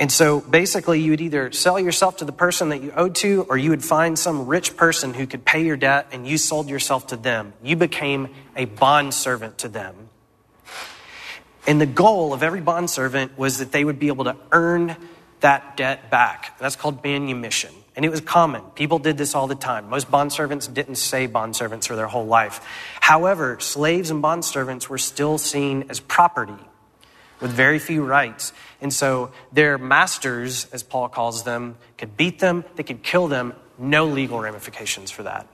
And 0.00 0.10
so 0.10 0.40
basically, 0.40 1.00
you 1.00 1.10
would 1.10 1.20
either 1.20 1.52
sell 1.52 1.78
yourself 1.78 2.16
to 2.18 2.24
the 2.24 2.32
person 2.32 2.70
that 2.70 2.82
you 2.82 2.90
owed 2.96 3.14
to, 3.16 3.44
or 3.50 3.58
you 3.58 3.68
would 3.68 3.84
find 3.84 4.18
some 4.18 4.46
rich 4.46 4.74
person 4.74 5.12
who 5.12 5.26
could 5.26 5.44
pay 5.44 5.62
your 5.62 5.76
debt 5.76 6.08
and 6.12 6.26
you 6.26 6.38
sold 6.38 6.70
yourself 6.70 7.08
to 7.08 7.16
them. 7.16 7.52
You 7.62 7.76
became 7.76 8.28
a 8.56 8.64
bond 8.64 9.12
servant 9.12 9.58
to 9.58 9.68
them. 9.68 10.08
And 11.66 11.78
the 11.78 11.86
goal 11.86 12.32
of 12.32 12.42
every 12.42 12.62
bond 12.62 12.88
servant 12.88 13.36
was 13.38 13.58
that 13.58 13.72
they 13.72 13.84
would 13.84 13.98
be 13.98 14.08
able 14.08 14.24
to 14.24 14.36
earn 14.52 14.96
that 15.40 15.76
debt 15.76 16.10
back. 16.10 16.58
That's 16.58 16.76
called 16.76 17.02
manumission. 17.02 17.74
And 17.96 18.04
it 18.04 18.10
was 18.10 18.20
common. 18.20 18.62
People 18.74 18.98
did 18.98 19.18
this 19.18 19.34
all 19.34 19.46
the 19.46 19.54
time. 19.54 19.88
Most 19.88 20.10
bondservants 20.10 20.72
didn't 20.72 20.94
say 20.94 21.28
bondservants 21.28 21.86
for 21.86 21.96
their 21.96 22.06
whole 22.06 22.26
life. 22.26 22.60
However, 23.00 23.58
slaves 23.60 24.10
and 24.10 24.22
bondservants 24.22 24.88
were 24.88 24.98
still 24.98 25.38
seen 25.38 25.86
as 25.88 26.00
property 26.00 26.54
with 27.40 27.50
very 27.50 27.78
few 27.78 28.04
rights. 28.04 28.52
And 28.80 28.92
so 28.92 29.32
their 29.52 29.78
masters, 29.78 30.66
as 30.72 30.82
Paul 30.82 31.08
calls 31.08 31.42
them, 31.42 31.76
could 31.98 32.16
beat 32.16 32.38
them, 32.38 32.64
they 32.76 32.82
could 32.82 33.02
kill 33.02 33.28
them, 33.28 33.54
no 33.78 34.06
legal 34.06 34.40
ramifications 34.40 35.10
for 35.10 35.22
that. 35.24 35.46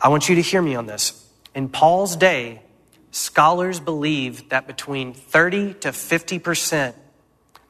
I 0.00 0.08
want 0.08 0.28
you 0.28 0.36
to 0.36 0.42
hear 0.42 0.62
me 0.62 0.74
on 0.76 0.86
this. 0.86 1.28
In 1.54 1.68
Paul's 1.68 2.16
day, 2.16 2.62
scholars 3.10 3.80
believe 3.80 4.48
that 4.48 4.66
between 4.66 5.12
30 5.12 5.74
to 5.74 5.92
50 5.92 6.38
percent 6.38 6.96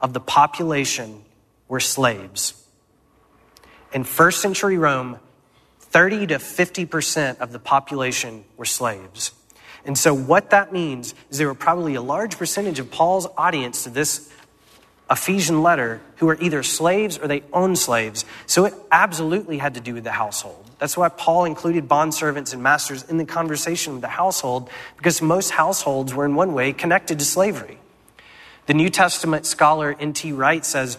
of 0.01 0.13
the 0.13 0.19
population 0.19 1.23
were 1.67 1.79
slaves. 1.79 2.53
In 3.93 4.03
first 4.03 4.41
century 4.41 4.77
Rome, 4.77 5.19
30 5.79 6.27
to 6.27 6.35
50% 6.35 7.39
of 7.39 7.51
the 7.51 7.59
population 7.59 8.45
were 8.57 8.65
slaves. 8.65 9.33
And 9.83 9.97
so, 9.97 10.13
what 10.13 10.51
that 10.51 10.71
means 10.71 11.13
is 11.29 11.37
there 11.37 11.47
were 11.47 11.55
probably 11.55 11.95
a 11.95 12.01
large 12.01 12.37
percentage 12.37 12.79
of 12.79 12.91
Paul's 12.91 13.27
audience 13.35 13.83
to 13.83 13.89
this 13.89 14.31
Ephesian 15.09 15.61
letter 15.61 15.99
who 16.17 16.27
were 16.27 16.37
either 16.39 16.63
slaves 16.63 17.17
or 17.17 17.27
they 17.27 17.43
owned 17.51 17.77
slaves. 17.77 18.23
So, 18.45 18.65
it 18.65 18.73
absolutely 18.91 19.57
had 19.57 19.73
to 19.73 19.81
do 19.81 19.95
with 19.95 20.03
the 20.03 20.11
household. 20.11 20.69
That's 20.77 20.95
why 20.95 21.09
Paul 21.09 21.45
included 21.45 21.89
bondservants 21.89 22.53
and 22.53 22.63
masters 22.63 23.03
in 23.03 23.17
the 23.17 23.25
conversation 23.25 23.93
with 23.93 24.01
the 24.01 24.07
household, 24.07 24.69
because 24.97 25.21
most 25.21 25.49
households 25.49 26.13
were 26.13 26.25
in 26.25 26.35
one 26.35 26.53
way 26.53 26.73
connected 26.73 27.19
to 27.19 27.25
slavery. 27.25 27.77
The 28.71 28.77
New 28.77 28.89
Testament 28.89 29.45
scholar 29.45 29.93
N.T. 29.99 30.31
Wright 30.31 30.65
says, 30.65 30.97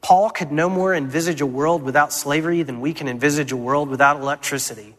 Paul 0.00 0.30
could 0.30 0.52
no 0.52 0.68
more 0.68 0.94
envisage 0.94 1.40
a 1.40 1.46
world 1.46 1.82
without 1.82 2.12
slavery 2.12 2.62
than 2.62 2.80
we 2.80 2.94
can 2.94 3.08
envisage 3.08 3.50
a 3.50 3.56
world 3.56 3.88
without 3.88 4.20
electricity. 4.20 4.94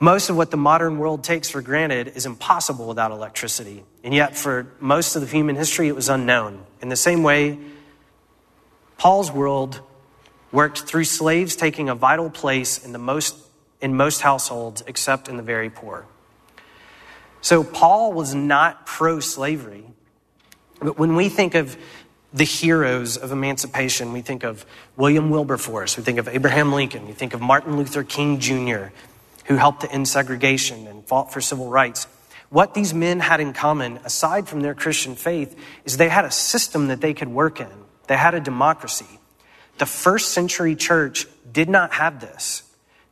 Most 0.00 0.30
of 0.30 0.38
what 0.38 0.50
the 0.50 0.56
modern 0.56 0.96
world 0.96 1.22
takes 1.22 1.50
for 1.50 1.60
granted 1.60 2.12
is 2.16 2.24
impossible 2.24 2.88
without 2.88 3.10
electricity. 3.10 3.84
And 4.04 4.14
yet, 4.14 4.38
for 4.38 4.68
most 4.80 5.16
of 5.16 5.30
human 5.30 5.54
history, 5.54 5.88
it 5.88 5.94
was 5.94 6.08
unknown. 6.08 6.64
In 6.80 6.88
the 6.88 6.96
same 6.96 7.22
way, 7.22 7.58
Paul's 8.96 9.30
world 9.30 9.82
worked 10.50 10.78
through 10.84 11.04
slaves 11.04 11.56
taking 11.56 11.90
a 11.90 11.94
vital 11.94 12.30
place 12.30 12.82
in, 12.82 12.92
the 12.92 12.98
most, 12.98 13.36
in 13.82 13.94
most 13.94 14.22
households, 14.22 14.82
except 14.86 15.28
in 15.28 15.36
the 15.36 15.42
very 15.42 15.68
poor. 15.68 16.06
So, 17.42 17.64
Paul 17.64 18.14
was 18.14 18.34
not 18.34 18.86
pro 18.86 19.20
slavery. 19.20 19.84
But 20.86 21.00
when 21.00 21.16
we 21.16 21.28
think 21.28 21.56
of 21.56 21.76
the 22.32 22.44
heroes 22.44 23.16
of 23.16 23.32
emancipation, 23.32 24.12
we 24.12 24.22
think 24.22 24.44
of 24.44 24.64
William 24.96 25.30
Wilberforce, 25.30 25.96
we 25.96 26.04
think 26.04 26.16
of 26.16 26.28
Abraham 26.28 26.72
Lincoln, 26.72 27.08
we 27.08 27.12
think 27.12 27.34
of 27.34 27.40
Martin 27.40 27.76
Luther 27.76 28.04
King 28.04 28.38
Jr., 28.38 28.92
who 29.46 29.56
helped 29.56 29.80
to 29.80 29.90
end 29.90 30.06
segregation 30.06 30.86
and 30.86 31.04
fought 31.04 31.32
for 31.32 31.40
civil 31.40 31.68
rights. 31.68 32.06
What 32.50 32.74
these 32.74 32.94
men 32.94 33.18
had 33.18 33.40
in 33.40 33.52
common, 33.52 33.96
aside 34.04 34.46
from 34.46 34.60
their 34.60 34.76
Christian 34.76 35.16
faith, 35.16 35.58
is 35.84 35.96
they 35.96 36.08
had 36.08 36.24
a 36.24 36.30
system 36.30 36.86
that 36.86 37.00
they 37.00 37.14
could 37.14 37.30
work 37.30 37.60
in. 37.60 37.72
They 38.06 38.16
had 38.16 38.34
a 38.34 38.40
democracy. 38.40 39.18
The 39.78 39.86
first 39.86 40.28
century 40.28 40.76
church 40.76 41.26
did 41.50 41.68
not 41.68 41.94
have 41.94 42.20
this. 42.20 42.62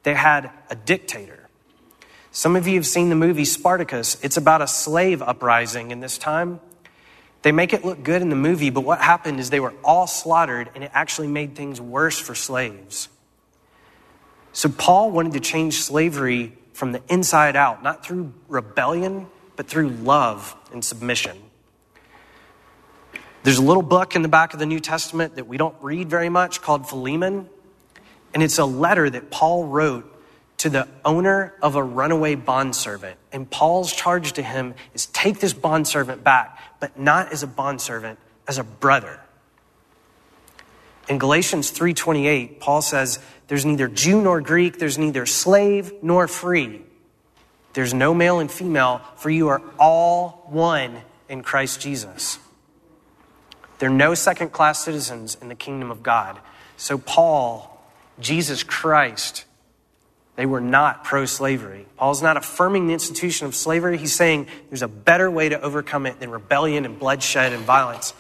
They 0.05 0.15
had 0.15 0.49
a 0.71 0.77
dictator. 0.77 1.49
Some 2.31 2.55
of 2.55 2.69
you 2.69 2.77
have 2.77 2.87
seen 2.87 3.09
the 3.09 3.17
movie 3.17 3.45
Spartacus. 3.45 4.17
It's 4.23 4.37
about 4.37 4.63
a 4.63 4.69
slave 4.69 5.23
uprising 5.23 5.91
in 5.91 5.99
this 5.99 6.19
time. 6.19 6.61
They 7.45 7.53
make 7.53 7.75
it 7.75 7.85
look 7.85 8.03
good 8.03 8.23
in 8.23 8.31
the 8.31 8.37
movie, 8.37 8.71
but 8.71 8.81
what 8.81 9.03
happened 9.03 9.39
is 9.39 9.51
they 9.51 9.61
were 9.61 9.75
all 9.85 10.07
slaughtered, 10.07 10.71
and 10.75 10.83
it 10.83 10.91
actually 10.95 11.29
made 11.29 11.55
things 11.55 11.79
worse 11.79 12.19
for 12.19 12.35
slaves. 12.35 13.11
So 14.55 14.71
Paul 14.71 15.11
wanted 15.11 15.35
to 15.35 15.41
change 15.41 15.75
slavery 15.83 16.57
from 16.73 16.93
the 16.93 17.03
inside 17.07 17.55
out, 17.55 17.83
not 17.83 18.03
through 18.03 18.33
rebellion, 18.49 19.27
but 19.57 19.69
through 19.69 19.91
love 19.91 20.57
and 20.73 20.83
submission. 20.83 21.37
There's 23.43 23.59
a 23.59 23.63
little 23.63 23.83
book 23.83 24.17
in 24.17 24.23
the 24.23 24.29
back 24.29 24.55
of 24.55 24.59
the 24.59 24.65
New 24.65 24.81
Testament 24.81 25.37
that 25.37 25.47
we 25.47 25.59
don't 25.59 25.77
read 25.83 26.09
very 26.09 26.31
much 26.31 26.63
called 26.63 26.89
Philemon, 26.89 27.51
and 28.33 28.43
it's 28.43 28.57
a 28.57 28.65
letter 28.65 29.11
that 29.11 29.31
Paul 29.31 29.67
wrote 29.67 30.11
to 30.59 30.71
the 30.71 30.89
owner 31.05 31.55
of 31.61 31.75
a 31.75 31.83
runaway 31.83 32.35
bondservant. 32.35 33.19
And 33.33 33.51
Paul's 33.51 33.93
charge 33.93 34.33
to 34.35 34.43
him 34.43 34.75
is 34.95 35.07
take 35.07 35.41
this 35.41 35.53
bondservant 35.53 36.25
back, 36.25 36.59
but 36.81 36.99
not 36.99 37.33
as 37.33 37.43
a 37.43 37.47
bondservant, 37.47 38.19
as 38.47 38.59
a 38.59 38.65
brother. 38.65 39.21
In 41.09 41.19
Galatians 41.19 41.71
3:28, 41.71 42.61
Paul 42.61 42.81
says, 42.81 43.19
there's 43.49 43.67
neither 43.67 43.89
Jew 43.89 44.23
nor 44.23 44.41
Greek, 44.41 44.79
there's 44.79 44.99
neither 44.99 45.27
slave 45.27 45.93
nor 46.03 46.27
free. 46.29 46.83
There's 47.75 47.93
no 47.93 48.15
male 48.15 48.39
and 48.39 48.51
female, 48.51 49.03
for 49.17 49.31
you 49.31 49.49
are 49.49 49.61
all 49.79 50.47
one 50.49 51.03
in 51.29 51.43
Christ 51.43 51.81
Jesus. 51.81 52.39
There 53.79 53.91
are 53.91 53.93
no 53.93 54.15
second 54.15 54.53
class 54.53 54.85
citizens 54.85 55.37
in 55.41 55.49
the 55.49 55.55
kingdom 55.55 55.91
of 55.91 56.03
God. 56.03 56.39
So, 56.77 56.97
Paul, 56.97 57.83
Jesus 58.21 58.63
Christ, 58.63 59.45
they 60.37 60.47
were 60.47 60.61
not 60.61 61.05
pro 61.05 61.27
slavery. 61.27 61.87
Paul's 61.97 62.23
not 62.23 62.37
affirming 62.37 62.89
the 62.89 62.93
institution 62.93 63.47
of 63.47 63.55
slavery. 63.55 63.99
He's 63.99 64.15
saying 64.15 64.49
there's 64.69 64.83
a 64.83 64.89
better 64.89 65.31
way 65.31 65.49
to 65.49 65.61
overcome 65.61 66.07
it 66.07 66.19
than 66.19 66.31
rebellion 66.31 66.85
and 66.85 66.99
bloodshed 66.99 67.53
and 67.53 67.65
violence. 67.65 68.15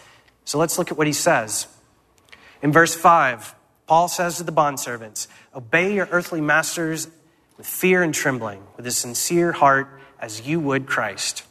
So 0.44 0.58
let's 0.58 0.78
look 0.78 0.92
at 0.92 0.98
what 0.98 1.06
he 1.06 1.12
says. 1.12 1.66
In 2.62 2.70
verse 2.72 2.94
5, 2.94 3.54
Paul 3.86 4.08
says 4.08 4.36
to 4.36 4.44
the 4.44 4.52
bondservants, 4.52 5.26
Obey 5.54 5.94
your 5.94 6.08
earthly 6.10 6.40
masters 6.40 7.08
with 7.56 7.66
fear 7.66 8.02
and 8.02 8.14
trembling, 8.14 8.62
with 8.76 8.86
a 8.86 8.90
sincere 8.90 9.52
heart, 9.52 9.88
as 10.20 10.46
you 10.46 10.60
would 10.60 10.86
Christ. 10.86 11.44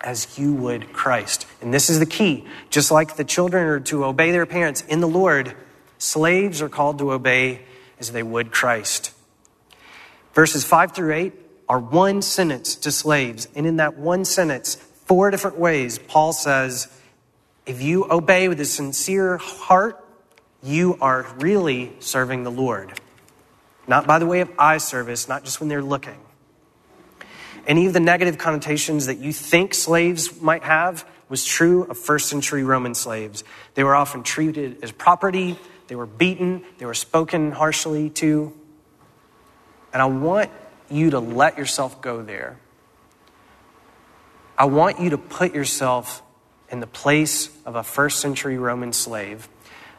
As 0.00 0.38
you 0.38 0.52
would 0.52 0.92
Christ. 0.92 1.46
And 1.60 1.72
this 1.72 1.88
is 1.88 1.98
the 1.98 2.06
key. 2.06 2.46
Just 2.70 2.90
like 2.90 3.16
the 3.16 3.24
children 3.24 3.66
are 3.66 3.80
to 3.80 4.04
obey 4.04 4.30
their 4.32 4.46
parents 4.46 4.82
in 4.82 5.00
the 5.00 5.08
Lord, 5.08 5.54
slaves 5.98 6.60
are 6.60 6.68
called 6.68 6.98
to 6.98 7.12
obey 7.12 7.60
as 7.98 8.12
they 8.12 8.22
would 8.22 8.50
Christ. 8.50 9.12
Verses 10.34 10.64
5 10.64 10.92
through 10.92 11.14
8 11.14 11.32
are 11.68 11.78
one 11.78 12.22
sentence 12.22 12.76
to 12.76 12.90
slaves. 12.90 13.48
And 13.54 13.66
in 13.66 13.76
that 13.76 13.96
one 13.96 14.24
sentence, 14.24 14.74
four 14.74 15.30
different 15.30 15.58
ways, 15.58 15.98
Paul 15.98 16.32
says, 16.32 16.88
if 17.66 17.82
you 17.82 18.10
obey 18.10 18.48
with 18.48 18.60
a 18.60 18.64
sincere 18.64 19.36
heart, 19.36 20.04
you 20.62 20.98
are 21.00 21.26
really 21.38 21.92
serving 22.00 22.42
the 22.44 22.50
Lord. 22.50 23.00
Not 23.86 24.06
by 24.06 24.18
the 24.18 24.26
way 24.26 24.40
of 24.40 24.50
eye 24.58 24.78
service, 24.78 25.28
not 25.28 25.44
just 25.44 25.60
when 25.60 25.68
they're 25.68 25.82
looking. 25.82 26.18
any 27.66 27.86
of 27.86 27.92
the 27.92 28.00
negative 28.00 28.38
connotations 28.38 29.06
that 29.06 29.18
you 29.18 29.32
think 29.32 29.74
slaves 29.74 30.40
might 30.40 30.62
have 30.62 31.06
was 31.28 31.44
true 31.44 31.84
of 31.84 31.96
first 31.96 32.28
century 32.28 32.64
Roman 32.64 32.94
slaves. 32.94 33.44
They 33.74 33.84
were 33.84 33.94
often 33.94 34.22
treated 34.22 34.82
as 34.82 34.90
property, 34.90 35.58
they 35.86 35.94
were 35.94 36.06
beaten, 36.06 36.64
they 36.78 36.86
were 36.86 36.94
spoken 36.94 37.52
harshly 37.52 38.10
to. 38.10 38.52
And 39.92 40.00
I 40.00 40.06
want 40.06 40.50
you 40.90 41.10
to 41.10 41.20
let 41.20 41.58
yourself 41.58 42.00
go 42.00 42.22
there. 42.22 42.58
I 44.58 44.66
want 44.66 45.00
you 45.00 45.10
to 45.10 45.18
put 45.18 45.54
yourself 45.54 46.22
in 46.70 46.80
the 46.80 46.86
place 46.86 47.48
of 47.64 47.76
a 47.76 47.82
first 47.82 48.20
century 48.20 48.58
Roman 48.58 48.92
slave. 48.92 49.48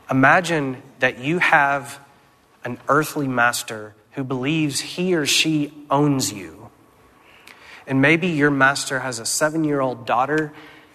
Imagine 0.10 0.82
that 1.00 1.20
you 1.20 1.40
have 1.40 2.00
an 2.64 2.78
earthly 2.88 3.28
master 3.28 3.96
who 4.12 4.24
believes 4.24 4.80
he 4.80 5.16
or 5.16 5.26
she 5.26 5.74
owns 5.90 6.32
you. 6.32 6.70
And 7.88 8.02
maybe 8.02 8.28
your 8.28 8.52
master 8.52 9.00
has 9.00 9.20
a 9.20 9.26
seven 9.26 9.64
year 9.64 9.82
old 9.82 10.06
daughter 10.06 10.54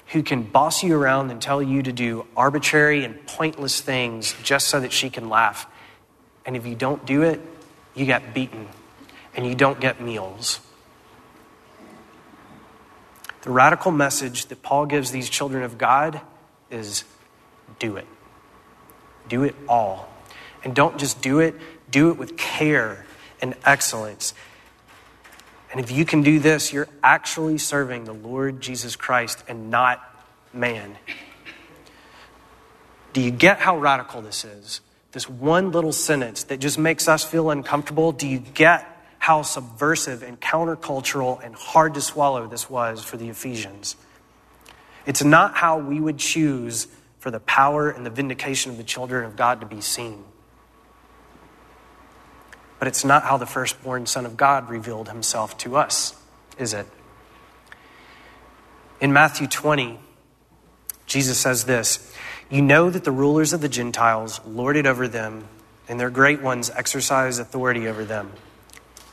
who 0.09 0.23
can 0.23 0.45
boss 0.45 0.85
you 0.85 0.97
around 0.97 1.31
and 1.31 1.43
tell 1.43 1.61
you 1.61 1.83
to 1.83 1.93
do 1.93 2.27
arbitrary 2.37 3.05
and 3.05 3.27
pointless 3.27 3.81
things 3.81 4.35
just 4.43 4.69
so 4.69 4.79
that 4.79 4.93
she 4.93 5.11
can 5.11 5.29
laugh. 5.29 5.67
And 6.45 6.57
if 6.57 6.65
you 6.65 6.77
don't 6.77 7.05
do 7.05 7.23
it, 7.23 7.41
you 7.95 8.07
get 8.07 8.33
beaten 8.33 8.69
and 9.37 9.47
you 9.47 9.55
don't 9.55 9.79
get 9.79 10.01
meals. 10.01 10.61
The 13.43 13.51
radical 13.51 13.93
message 13.93 14.47
that 14.47 14.63
Paul 14.63 14.87
gives 14.87 15.13
these 15.13 15.31
children 15.31 15.63
of 15.63 15.79
God 15.79 16.21
is 16.71 17.05
do 17.79 17.97
it. 17.97 18.07
Do 19.29 19.45
it 19.45 19.55
all. 19.69 20.09
And 20.65 20.75
don't 20.75 20.99
just 20.99 21.23
do 21.23 21.39
it, 21.39 21.55
do 21.91 22.11
it 22.11 22.19
with 22.19 22.37
care 22.37 23.07
and 23.41 23.55
excellence. 23.65 24.35
And 25.71 25.81
if 25.81 25.91
you 25.91 26.05
can 26.05 26.23
do 26.23 26.41
this, 26.41 26.73
you're 26.73 26.89
actually 27.05 27.59
serving 27.59 28.05
the 28.05 28.15
Lord 28.15 28.61
Jesus 28.61 28.97
Christ 28.97 29.45
and 29.47 29.71
not 29.71 30.03
man. 30.53 30.97
Do 33.13 33.21
you 33.21 33.31
get 33.31 33.59
how 33.59 33.79
radical 33.79 34.23
this 34.23 34.45
is? 34.45 34.81
This 35.13 35.29
one 35.29 35.71
little 35.71 35.93
sentence 35.93 36.45
that 36.45 36.59
just 36.59 36.79
makes 36.79 37.09
us 37.09 37.25
feel 37.25 37.51
uncomfortable. 37.51 38.13
Do 38.13 38.27
you 38.27 38.39
get 38.39 38.96
how 39.27 39.43
subversive 39.43 40.23
and 40.23 40.41
countercultural 40.41 41.45
and 41.45 41.53
hard 41.57 41.95
to 41.95 42.01
swallow 42.01 42.47
this 42.47 42.71
was 42.71 43.03
for 43.03 43.17
the 43.17 43.29
Ephesians? 43.29 43.97
It's 45.05 45.25
not 45.25 45.57
how 45.57 45.79
we 45.79 45.99
would 45.99 46.17
choose 46.17 46.87
for 47.19 47.33
the 47.33 47.41
power 47.41 47.91
and 47.91 48.07
the 48.07 48.11
vindication 48.11 48.71
of 48.71 48.77
the 48.77 48.85
children 48.85 49.25
of 49.25 49.35
God 49.35 49.59
to 49.63 49.67
be 49.67 49.81
seen. 49.81 50.23
But 52.79 52.87
it's 52.87 53.05
not 53.05 53.25
how 53.25 53.37
the 53.37 53.47
firstborn 53.47 54.07
Son 54.07 54.27
of 54.27 54.37
God 54.37 54.71
revealed 54.71 55.09
himself 55.09 55.59
to 55.59 55.77
us, 55.77 56.15
is 56.57 56.73
it? 56.73 56.87
In 59.01 59.13
Matthew 59.13 59.49
20, 59.49 59.99
Jesus 61.07 61.37
says 61.37 61.65
this 61.65 62.15
You 62.49 62.63
know 62.63 62.91
that 62.91 63.03
the 63.03 63.11
rulers 63.11 63.53
of 63.53 63.61
the 63.61 63.69
Gentiles 63.69 64.41
lord 64.47 64.77
it 64.77 64.87
over 64.87 65.09
them, 65.09 65.49
and 65.89 65.99
their 65.99 66.11
great 66.11 66.43
ones 66.43 66.71
exercise 66.71 67.41
authority 67.41 67.89
over 67.89 68.05
them. 68.05 68.31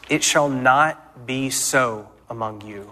It 0.10 0.24
shall 0.24 0.50
not 0.50 1.26
be 1.26 1.50
so 1.50 2.10
among 2.30 2.62
you, 2.62 2.92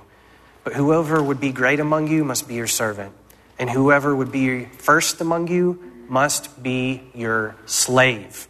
but 0.64 0.74
whoever 0.74 1.22
would 1.22 1.40
be 1.40 1.52
great 1.52 1.80
among 1.80 2.08
you 2.08 2.24
must 2.24 2.48
be 2.48 2.56
your 2.56 2.68
servant, 2.68 3.14
and 3.60 3.70
whoever 3.70 4.16
would 4.16 4.32
be 4.32 4.66
first 4.66 5.22
among 5.22 5.48
you 5.48 5.92
must 6.08 6.62
be 6.62 7.02
your 7.14 7.56
slave. 7.66 8.48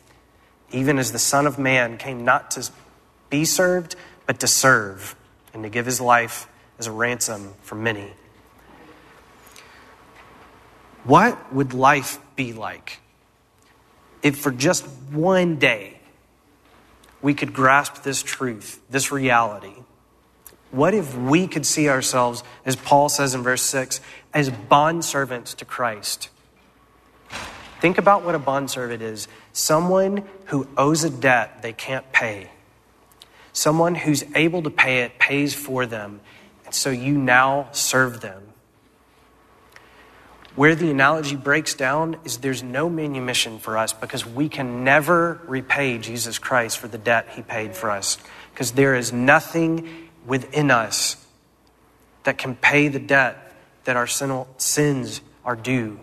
Even 0.72 0.98
as 0.98 1.12
the 1.12 1.20
Son 1.20 1.48
of 1.48 1.60
Man 1.60 1.98
came 1.98 2.24
not 2.24 2.52
to 2.52 2.70
be 3.30 3.46
served, 3.46 3.96
but 4.26 4.40
to 4.40 4.48
serve, 4.48 5.16
and 5.54 5.64
to 5.64 5.70
give 5.70 5.86
his 5.86 6.00
life 6.00 6.48
as 6.78 6.88
a 6.88 6.92
ransom 6.92 7.54
for 7.62 7.76
many. 7.76 8.12
What 11.04 11.54
would 11.54 11.74
life 11.74 12.20
be 12.36 12.54
like 12.54 13.00
if 14.22 14.38
for 14.38 14.52
just 14.52 14.86
one 15.12 15.58
day 15.58 16.01
we 17.22 17.34
could 17.34 17.54
grasp 17.54 18.04
this 18.04 18.24
truth, 18.24 18.82
this 18.90 19.12
reality? 19.12 19.74
What 20.72 20.94
if 20.94 21.16
we 21.16 21.48
could 21.48 21.66
see 21.66 21.90
ourselves, 21.90 22.44
as 22.66 22.76
Paul 22.76 23.10
says 23.10 23.36
in 23.36 23.44
verse 23.44 23.62
6, 23.62 24.00
as 24.34 24.50
bondservants 24.50 25.56
to 25.58 25.66
Christ? 25.66 26.30
Think 27.82 27.98
about 27.98 28.24
what 28.24 28.36
a 28.36 28.40
bondservant 28.40 29.02
is 29.02 29.28
someone 29.54 30.24
who 30.46 30.68
owes 30.78 31.04
a 31.04 31.10
debt 31.10 31.62
they 31.62 31.74
can't 31.74 32.10
pay. 32.12 32.50
Someone 33.54 33.96
who's 33.96 34.24
able 34.34 34.62
to 34.64 34.70
pay 34.70 35.02
it 35.02 35.20
pays 35.20 35.54
for 35.54 35.86
them, 35.86 36.22
and 36.66 36.74
so 36.74 36.90
you 36.90 37.18
now 37.18 37.68
serve 37.72 38.22
them. 38.22 38.51
Where 40.56 40.76
the 40.76 40.92
analogy 40.92 41.38
breaks 41.38 41.76
down 41.76 42.18
is 42.26 42.38
there's 42.40 42.62
no 42.62 42.90
manumission 42.90 43.60
for 43.60 43.78
us 43.78 43.94
because 43.94 44.26
we 44.26 44.50
can 44.50 44.84
never 44.84 45.40
repay 45.46 45.98
Jesus 45.98 46.40
Christ 46.40 46.78
for 46.78 46.90
the 46.90 46.98
debt 46.98 47.30
he 47.36 47.42
paid 47.42 47.76
for 47.76 47.90
us. 47.90 48.18
Because 48.54 48.74
there 48.74 48.96
is 48.96 49.14
nothing 49.14 50.10
within 50.26 50.70
us 50.70 51.26
that 52.24 52.38
can 52.38 52.56
pay 52.56 52.90
the 52.90 53.00
debt 53.00 53.56
that 53.86 53.96
our 53.96 54.08
sins 54.08 55.22
are 55.46 55.56
due. 55.56 56.00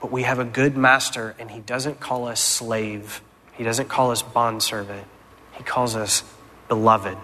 But 0.00 0.10
we 0.10 0.24
have 0.24 0.38
a 0.38 0.44
good 0.44 0.76
master, 0.76 1.34
and 1.38 1.50
he 1.50 1.60
doesn't 1.60 2.00
call 2.00 2.26
us 2.28 2.40
slave. 2.40 3.22
He 3.52 3.64
doesn't 3.64 3.88
call 3.88 4.10
us 4.10 4.22
bondservant. 4.22 5.06
He 5.52 5.62
calls 5.62 5.96
us 5.96 6.22
beloved. 6.68 7.16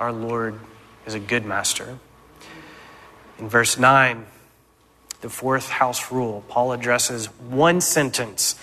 Our 0.00 0.12
Lord 0.12 0.58
is 1.06 1.14
a 1.14 1.20
good 1.20 1.44
master. 1.44 1.98
In 3.38 3.48
verse 3.48 3.78
9, 3.78 4.26
the 5.20 5.28
fourth 5.28 5.68
house 5.68 6.12
rule, 6.12 6.44
Paul 6.48 6.72
addresses 6.72 7.26
one 7.26 7.80
sentence 7.80 8.56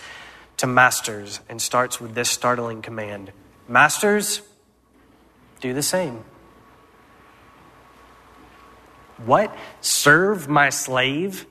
to 0.58 0.68
masters 0.68 1.40
and 1.50 1.62
starts 1.62 2.00
with 2.00 2.16
this 2.16 2.30
startling 2.30 2.82
command 2.82 3.32
Masters, 3.68 4.42
do 5.62 5.74
the 5.74 5.84
same. 5.84 6.26
What? 9.26 9.56
Serve 9.80 10.50
my 10.50 10.70
slave? 10.70 11.46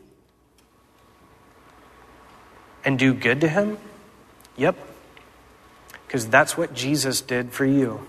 and 2.84 2.98
do 2.98 3.14
good 3.14 3.40
to 3.40 3.48
him? 3.48 3.78
Yep. 4.56 4.76
Because 6.06 6.26
that's 6.26 6.56
what 6.56 6.74
Jesus 6.74 7.20
did 7.20 7.52
for 7.52 7.64
you. 7.64 8.06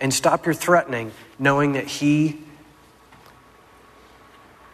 And 0.00 0.14
stop 0.14 0.46
your 0.46 0.54
threatening, 0.54 1.12
knowing 1.38 1.72
that 1.72 1.86
he 1.86 2.40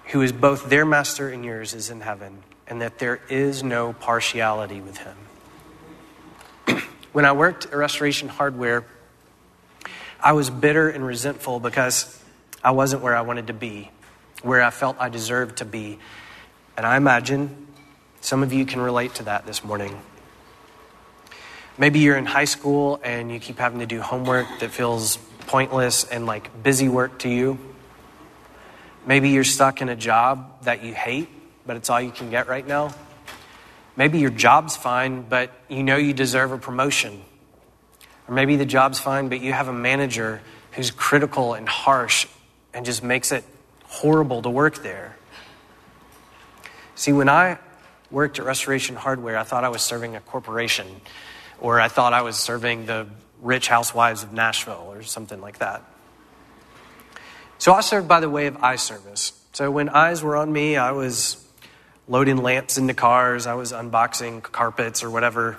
who 0.07 0.23
is 0.23 0.33
both 0.33 0.69
their 0.69 0.85
master 0.85 1.29
and 1.29 1.45
yours 1.45 1.75
is 1.75 1.90
in 1.90 2.01
heaven, 2.01 2.43
and 2.67 2.81
that 2.83 2.99
there 2.99 3.21
is 3.29 3.62
no 3.62 3.93
partiality 3.93 4.81
with 4.81 4.99
him. 4.99 5.17
when 7.12 7.25
I 7.25 7.33
worked 7.33 7.67
at 7.67 7.75
Restoration 7.75 8.29
Hardware, 8.29 8.85
I 10.21 10.33
was 10.33 10.49
bitter 10.51 10.88
and 10.88 11.05
resentful 11.05 11.61
because 11.61 12.19
I 12.62 12.71
wasn't 12.71 13.03
where 13.03 13.14
I 13.14 13.21
wanted 13.21 13.49
to 13.49 13.53
be, 13.53 13.90
where 14.43 14.62
I 14.62 14.71
felt 14.71 14.97
I 14.99 15.11
deserved 15.11 15.59
to 15.59 15.64
be. 15.64 15.99
And 16.77 16.87
I 16.87 16.97
imagine 16.97 17.67
some 18.21 18.43
of 18.43 18.53
you 18.53 18.64
can 18.64 18.81
relate 18.81 19.17
to 19.17 19.25
that 19.25 19.47
this 19.47 19.62
morning. 19.62 20.01
Maybe 21.77 21.99
you're 21.99 22.17
in 22.17 22.25
high 22.25 22.47
school 22.47 23.01
and 23.05 23.31
you 23.31 23.38
keep 23.38 23.59
having 23.59 23.81
to 23.81 23.87
do 23.87 24.01
homework 24.01 24.47
that 24.61 24.71
feels 24.71 25.19
pointless 25.47 26.05
and 26.05 26.25
like 26.25 26.62
busy 26.62 26.88
work 26.88 27.19
to 27.19 27.29
you. 27.29 27.59
Maybe 29.07 29.31
you're 29.31 29.45
stuck 29.45 29.83
in 29.83 29.88
a 29.88 29.97
job 29.97 30.62
that 30.62 30.83
you 30.83 30.95
hate, 30.95 31.29
but 31.67 31.77
it's 31.77 31.90
all 31.90 32.01
you 32.01 32.11
can 32.11 32.31
get 32.31 32.49
right 32.49 32.67
now. 32.67 32.95
Maybe 33.97 34.19
your 34.19 34.31
job's 34.31 34.77
fine, 34.77 35.23
but 35.23 35.52
you 35.69 35.83
know 35.83 35.96
you 35.96 36.13
deserve 36.15 36.52
a 36.52 36.59
promotion. 36.59 37.23
Or 38.27 38.35
maybe 38.35 38.57
the 38.57 38.65
job's 38.65 38.98
fine, 38.98 39.29
but 39.29 39.40
you 39.40 39.52
have 39.52 39.69
a 39.69 39.73
manager 39.73 40.40
who's 40.73 40.90
critical 40.90 41.55
and 41.55 41.69
harsh 41.69 42.27
and 42.73 42.85
just 42.85 43.02
makes 43.05 43.31
it 43.31 43.44
horrible 43.85 44.42
to 44.42 44.50
work 44.50 44.83
there. 44.83 45.17
See, 46.96 47.13
when 47.13 47.29
I 47.29 47.59
worked 48.11 48.38
at 48.38 48.44
Restoration 48.44 48.96
Hardware, 48.96 49.37
I 49.37 49.42
thought 49.42 49.65
I 49.65 49.69
was 49.69 49.83
serving 49.83 50.17
a 50.17 50.21
corporation, 50.21 50.87
or 51.61 51.81
I 51.81 51.88
thought 51.88 52.13
I 52.13 52.23
was 52.23 52.37
serving 52.37 52.87
the 52.87 53.07
rich 53.42 53.69
housewives 53.69 54.23
of 54.23 54.33
Nashville, 54.33 54.87
or 54.90 55.02
something 55.02 55.40
like 55.40 55.59
that. 55.59 55.83
So 57.59 57.73
I 57.73 57.81
served 57.81 58.09
by 58.09 58.21
the 58.21 58.29
way 58.29 58.46
of 58.46 58.63
eye 58.63 58.77
service. 58.77 59.33
So 59.52 59.71
when 59.71 59.88
eyes 59.88 60.23
were 60.23 60.37
on 60.37 60.52
me, 60.52 60.77
I 60.77 60.92
was 60.92 61.46
loading 62.09 62.38
lamps 62.38 62.77
into 62.77 62.92
cars, 62.92 63.46
I 63.46 63.55
was 63.55 63.73
unboxing 63.73 64.42
carpets 64.42 65.02
or 65.02 65.11
whatever. 65.11 65.59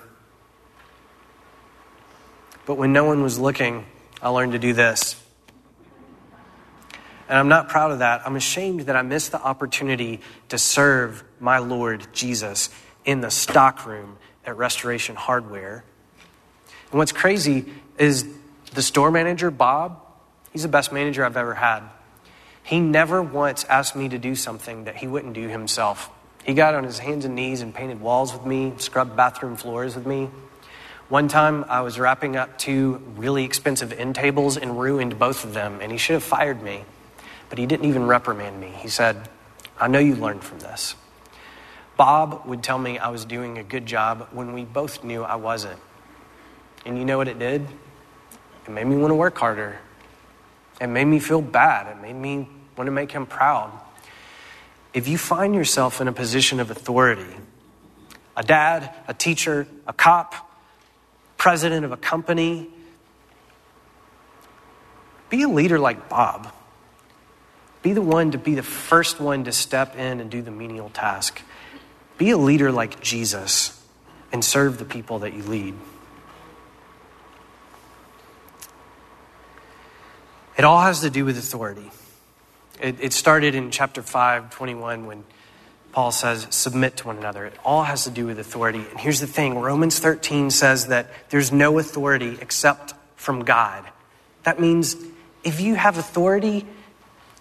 But 2.66 2.76
when 2.76 2.94
no 2.94 3.06
one 3.06 3.24
was 3.24 3.40
looking, 3.40 3.86
I 4.22 4.30
learned 4.30 4.52
to 4.52 4.60
do 4.60 4.74
this. 4.74 5.22
And 7.28 7.40
I'm 7.40 7.48
not 7.48 7.70
proud 7.70 7.92
of 7.92 8.00
that. 8.00 8.22
I'm 8.26 8.36
ashamed 8.36 8.82
that 8.82 8.96
I 8.96 9.02
missed 9.02 9.32
the 9.32 9.42
opportunity 9.42 10.22
to 10.50 10.58
serve 10.58 11.24
my 11.40 11.58
Lord 11.58 12.06
Jesus 12.14 12.70
in 13.04 13.22
the 13.22 13.32
stockroom 13.32 14.18
at 14.46 14.58
Restoration 14.58 15.16
Hardware. 15.16 15.84
And 16.92 17.00
what's 17.00 17.12
crazy 17.12 17.66
is 17.98 18.28
The 18.74 18.82
store 18.82 19.10
manager, 19.10 19.50
Bob, 19.52 20.05
he's 20.56 20.64
the 20.64 20.70
best 20.70 20.94
manager 20.94 21.26
I've 21.26 21.36
ever 21.36 21.54
had. 21.54 21.82
He 22.64 22.80
never 22.80 23.22
once 23.22 23.66
asked 23.66 23.94
me 23.94 24.08
to 24.08 24.18
do 24.18 24.36
something 24.36 24.86
that 24.86 24.96
he 24.96 25.06
wouldn't 25.06 25.34
do 25.34 25.50
himself. 25.50 26.10
He 26.46 26.54
got 26.54 26.74
on 26.76 26.86
his 26.86 26.98
hands 26.98 27.26
and 27.26 27.36
knees 27.36 27.60
and 27.60 27.76
painted 27.76 28.00
walls 28.00 28.32
with 28.32 28.46
me, 28.46 28.72
scrubbed 28.78 29.18
bathroom 29.18 29.58
floors 29.58 29.98
with 29.98 30.08
me. 30.08 30.30
One 31.10 31.28
time 31.28 31.66
I 31.68 31.82
was 31.82 32.00
wrapping 32.00 32.38
up 32.38 32.58
two 32.58 33.02
really 33.18 33.44
expensive 33.44 33.92
end 33.92 34.16
tables 34.16 34.56
and 34.56 34.80
ruined 34.80 35.20
both 35.20 35.44
of 35.44 35.54
them, 35.54 35.80
and 35.82 35.92
he 35.92 35.98
should 35.98 36.14
have 36.14 36.24
fired 36.24 36.64
me. 36.64 36.86
But 37.50 37.58
he 37.58 37.66
didn't 37.66 37.88
even 37.88 38.08
reprimand 38.08 38.58
me. 38.58 38.72
He 38.78 38.88
said, 38.88 39.28
I 39.78 39.90
know 39.90 40.00
you 40.00 40.16
learned 40.16 40.46
from 40.46 40.60
this. 40.60 40.96
Bob 41.98 42.46
would 42.46 42.64
tell 42.64 42.80
me 42.80 42.98
I 42.98 43.10
was 43.10 43.26
doing 43.26 43.58
a 43.58 43.64
good 43.64 43.86
job 43.86 44.30
when 44.32 44.54
we 44.54 44.64
both 44.64 45.04
knew 45.04 45.22
I 45.22 45.36
wasn't. 45.36 45.82
And 46.86 46.98
you 46.98 47.04
know 47.04 47.18
what 47.18 47.28
it 47.28 47.40
did? 47.40 47.68
It 48.66 48.72
made 48.72 48.88
me 48.88 48.96
want 48.96 49.12
to 49.12 49.16
work 49.16 49.38
harder. 49.38 49.80
It 50.80 50.88
made 50.88 51.06
me 51.06 51.20
feel 51.20 51.42
bad. 51.42 51.96
It 51.96 52.02
made 52.02 52.16
me 52.16 52.50
want 52.78 52.88
to 52.88 52.92
make 52.92 53.12
him 53.12 53.26
proud. 53.26 53.72
If 54.94 55.08
you 55.08 55.18
find 55.18 55.56
yourself 55.56 56.02
in 56.02 56.08
a 56.08 56.14
position 56.14 56.60
of 56.60 56.72
authority, 56.72 57.36
a 58.36 58.44
dad, 58.44 58.94
a 59.08 59.14
teacher, 59.14 59.68
a 59.88 59.94
cop, 59.94 60.34
president 61.38 61.86
of 61.86 61.92
a 61.92 61.98
company. 61.98 62.68
Be 65.30 65.44
a 65.44 65.48
leader 65.48 65.80
like 65.80 66.10
Bob. 66.10 66.52
Be 67.82 67.94
the 67.94 68.02
one 68.02 68.32
to 68.32 68.38
be 68.38 68.56
the 68.56 68.64
first 68.64 69.20
one 69.20 69.44
to 69.44 69.52
step 69.52 69.96
in 69.96 70.20
and 70.20 70.32
do 70.32 70.42
the 70.42 70.52
menial 70.52 70.90
task. 70.90 71.42
Be 72.18 72.32
a 72.32 72.38
leader 72.38 72.72
like 72.72 73.00
Jesus 73.00 73.80
and 74.32 74.44
serve 74.44 74.80
the 74.80 74.86
people 74.86 75.20
that 75.20 75.34
you 75.34 75.44
lead. 75.44 75.76
It 80.58 80.64
all 80.64 80.82
has 80.82 81.02
to 81.02 81.10
do 81.10 81.26
with 81.26 81.38
authority. 81.38 81.92
It, 82.82 82.98
it 83.02 83.14
started 83.14 83.56
in 83.56 83.72
chapter 83.72 84.02
5, 84.02 84.52
21, 84.52 85.06
when 85.06 85.24
Paul 85.92 86.12
says, 86.12 86.48
submit 86.50 86.98
to 86.98 87.08
one 87.08 87.18
another. 87.18 87.46
It 87.46 87.58
all 87.64 87.84
has 87.84 88.04
to 88.04 88.10
do 88.10 88.26
with 88.26 88.40
authority. 88.40 88.80
And 88.90 89.00
here's 89.00 89.20
the 89.20 89.28
thing 89.28 89.60
Romans 89.60 90.00
13 90.00 90.50
says 90.50 90.88
that 90.88 91.10
there's 91.30 91.52
no 91.52 91.80
authority 91.80 92.38
except 92.42 92.94
from 93.16 93.44
God. 93.44 93.86
That 94.44 94.60
means 94.60 94.96
if 95.44 95.62
you 95.62 95.76
have 95.76 95.98
authority, 95.98 96.66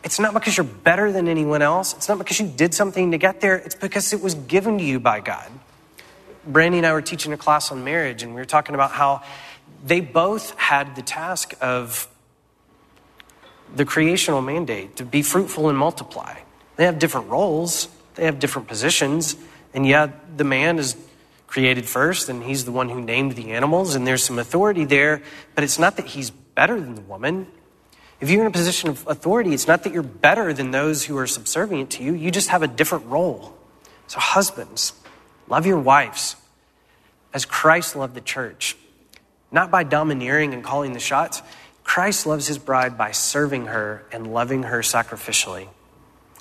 it's 0.05 0.21
not 0.21 0.35
because 0.35 0.57
you're 0.57 0.65
better 0.65 1.11
than 1.11 1.29
anyone 1.29 1.62
else. 1.62 1.95
It's 1.95 2.09
not 2.09 2.19
because 2.19 2.39
you 2.39 2.47
did 2.47 2.75
something 2.75 3.11
to 3.12 3.19
get 3.19 3.41
there. 3.41 3.57
It's 3.57 3.75
because 3.75 4.12
it 4.12 4.21
was 4.21 4.35
given 4.35 4.79
to 4.79 4.85
you 4.85 5.01
by 5.01 5.21
God. 5.21 5.51
Brandy 6.47 6.79
and 6.79 6.87
I 6.87 6.93
were 6.93 7.03
teaching 7.03 7.33
a 7.33 7.37
class 7.37 7.73
on 7.73 7.85
marriage, 7.85 8.23
and 8.23 8.35
we 8.35 8.41
were 8.41 8.47
talking 8.47 8.75
about 8.75 8.91
how 8.91 9.23
they 9.85 10.01
both 10.01 10.57
had 10.59 10.95
the 10.95 11.03
task 11.03 11.55
of 11.61 12.07
the 13.77 13.85
creational 13.85 14.41
mandate 14.41 14.97
to 14.97 15.05
be 15.05 15.22
fruitful 15.22 15.68
and 15.68 15.79
multiply. 15.79 16.37
They 16.77 16.85
have 16.85 16.99
different 16.99 17.29
roles, 17.29 17.89
they 18.14 18.25
have 18.25 18.39
different 18.39 18.68
positions, 18.68 19.37
and 19.72 19.87
yet 19.87 20.39
the 20.39 20.45
man 20.45 20.79
is 20.79 20.97
created 21.47 21.87
first, 21.87 22.29
and 22.29 22.43
he's 22.43 22.64
the 22.64 22.72
one 22.72 22.89
who 22.89 23.01
named 23.01 23.33
the 23.33 23.53
animals, 23.53 23.95
and 23.95 24.07
there's 24.07 24.25
some 24.25 24.39
authority 24.39 24.85
there, 24.85 25.22
but 25.55 25.62
it's 25.62 25.79
not 25.79 25.97
that 25.97 26.07
he's 26.07 26.31
better 26.31 26.81
than 26.81 26.95
the 26.95 27.01
woman. 27.03 27.47
If 28.20 28.31
you're 28.31 28.41
in 28.41 28.47
a 28.47 28.51
position 28.51 28.89
of 28.89 29.07
authority, 29.07 29.53
it's 29.53 29.68
not 29.68 29.85
that 29.85 29.93
you're 29.93 30.03
better 30.03 30.53
than 30.53 30.70
those 30.70 31.05
who 31.05 31.16
are 31.18 31.27
subservient 31.27 31.91
to 31.91 32.03
you, 32.03 32.14
you 32.14 32.31
just 32.31 32.49
have 32.49 32.62
a 32.62 32.66
different 32.66 33.07
role. 33.07 33.57
So, 34.07 34.18
husbands, 34.18 34.93
love 35.49 35.66
your 35.66 35.79
wives 35.79 36.37
as 37.33 37.45
Christ 37.45 37.97
loved 37.97 38.14
the 38.14 38.20
church, 38.20 38.77
not 39.51 39.70
by 39.70 39.83
domineering 39.83 40.55
and 40.55 40.62
calling 40.62 40.93
the 40.93 41.01
shots. 41.01 41.43
Christ 41.85 42.26
loves 42.26 42.49
his 42.49 42.59
bride 42.59 42.99
by 42.99 43.12
serving 43.12 43.66
her 43.66 44.05
and 44.11 44.32
loving 44.32 44.64
her 44.64 44.80
sacrificially. 44.80 45.68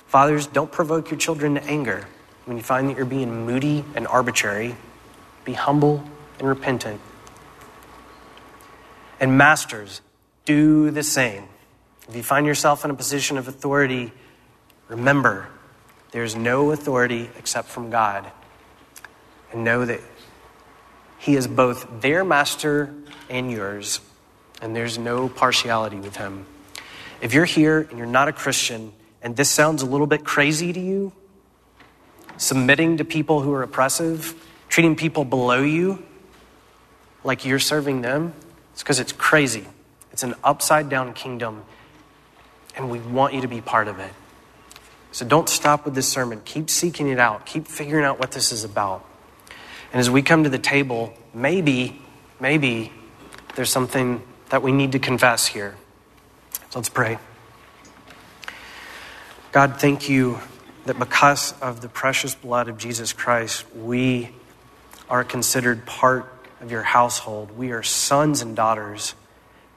Fathers, 0.06 0.46
don't 0.46 0.72
provoke 0.72 1.10
your 1.10 1.18
children 1.18 1.54
to 1.54 1.64
anger. 1.64 2.06
When 2.46 2.56
you 2.56 2.62
find 2.62 2.88
that 2.88 2.96
you're 2.96 3.06
being 3.06 3.46
moody 3.46 3.84
and 3.94 4.06
arbitrary, 4.06 4.74
be 5.44 5.52
humble 5.52 6.02
and 6.38 6.48
repentant. 6.48 7.00
And 9.20 9.38
masters, 9.38 10.00
do 10.44 10.90
the 10.90 11.02
same. 11.02 11.44
If 12.08 12.16
you 12.16 12.22
find 12.22 12.46
yourself 12.46 12.84
in 12.84 12.90
a 12.90 12.94
position 12.94 13.38
of 13.38 13.48
authority, 13.48 14.12
remember 14.88 15.48
there's 16.10 16.36
no 16.36 16.70
authority 16.70 17.30
except 17.38 17.68
from 17.68 17.90
God. 17.90 18.30
And 19.52 19.64
know 19.64 19.84
that 19.84 20.00
He 21.18 21.36
is 21.36 21.46
both 21.46 22.02
their 22.02 22.24
master 22.24 22.94
and 23.30 23.50
yours, 23.50 24.00
and 24.64 24.74
there's 24.74 24.96
no 24.96 25.28
partiality 25.28 25.98
with 25.98 26.16
Him. 26.16 26.46
If 27.20 27.34
you're 27.34 27.44
here 27.44 27.80
and 27.80 27.98
you're 27.98 28.06
not 28.06 28.28
a 28.28 28.32
Christian, 28.32 28.94
and 29.22 29.36
this 29.36 29.50
sounds 29.50 29.82
a 29.82 29.86
little 29.86 30.06
bit 30.06 30.24
crazy 30.24 30.72
to 30.72 30.80
you, 30.80 31.12
submitting 32.38 32.96
to 32.96 33.04
people 33.04 33.42
who 33.42 33.52
are 33.52 33.62
oppressive, 33.62 34.34
treating 34.70 34.96
people 34.96 35.26
below 35.26 35.62
you 35.62 36.02
like 37.24 37.44
you're 37.44 37.58
serving 37.58 38.00
them, 38.00 38.32
it's 38.72 38.82
because 38.82 39.00
it's 39.00 39.12
crazy. 39.12 39.66
It's 40.12 40.22
an 40.22 40.34
upside 40.42 40.88
down 40.88 41.12
kingdom, 41.12 41.62
and 42.74 42.90
we 42.90 43.00
want 43.00 43.34
you 43.34 43.42
to 43.42 43.48
be 43.48 43.60
part 43.60 43.86
of 43.86 43.98
it. 43.98 44.12
So 45.12 45.26
don't 45.26 45.48
stop 45.48 45.84
with 45.84 45.94
this 45.94 46.08
sermon. 46.08 46.40
Keep 46.42 46.70
seeking 46.70 47.08
it 47.08 47.18
out, 47.18 47.44
keep 47.44 47.68
figuring 47.68 48.06
out 48.06 48.18
what 48.18 48.32
this 48.32 48.50
is 48.50 48.64
about. 48.64 49.04
And 49.92 50.00
as 50.00 50.08
we 50.08 50.22
come 50.22 50.42
to 50.44 50.50
the 50.50 50.58
table, 50.58 51.12
maybe, 51.34 52.00
maybe 52.40 52.92
there's 53.56 53.70
something 53.70 54.22
that 54.50 54.62
we 54.62 54.72
need 54.72 54.92
to 54.92 54.98
confess 54.98 55.46
here. 55.46 55.76
So 56.70 56.78
let's 56.78 56.88
pray. 56.88 57.18
God, 59.52 59.80
thank 59.80 60.08
you 60.08 60.40
that 60.86 60.98
because 60.98 61.52
of 61.60 61.80
the 61.80 61.88
precious 61.88 62.34
blood 62.34 62.68
of 62.68 62.76
Jesus 62.76 63.12
Christ, 63.12 63.64
we 63.74 64.30
are 65.08 65.24
considered 65.24 65.86
part 65.86 66.30
of 66.60 66.70
your 66.70 66.82
household. 66.82 67.56
We 67.56 67.72
are 67.72 67.82
sons 67.82 68.42
and 68.42 68.56
daughters, 68.56 69.14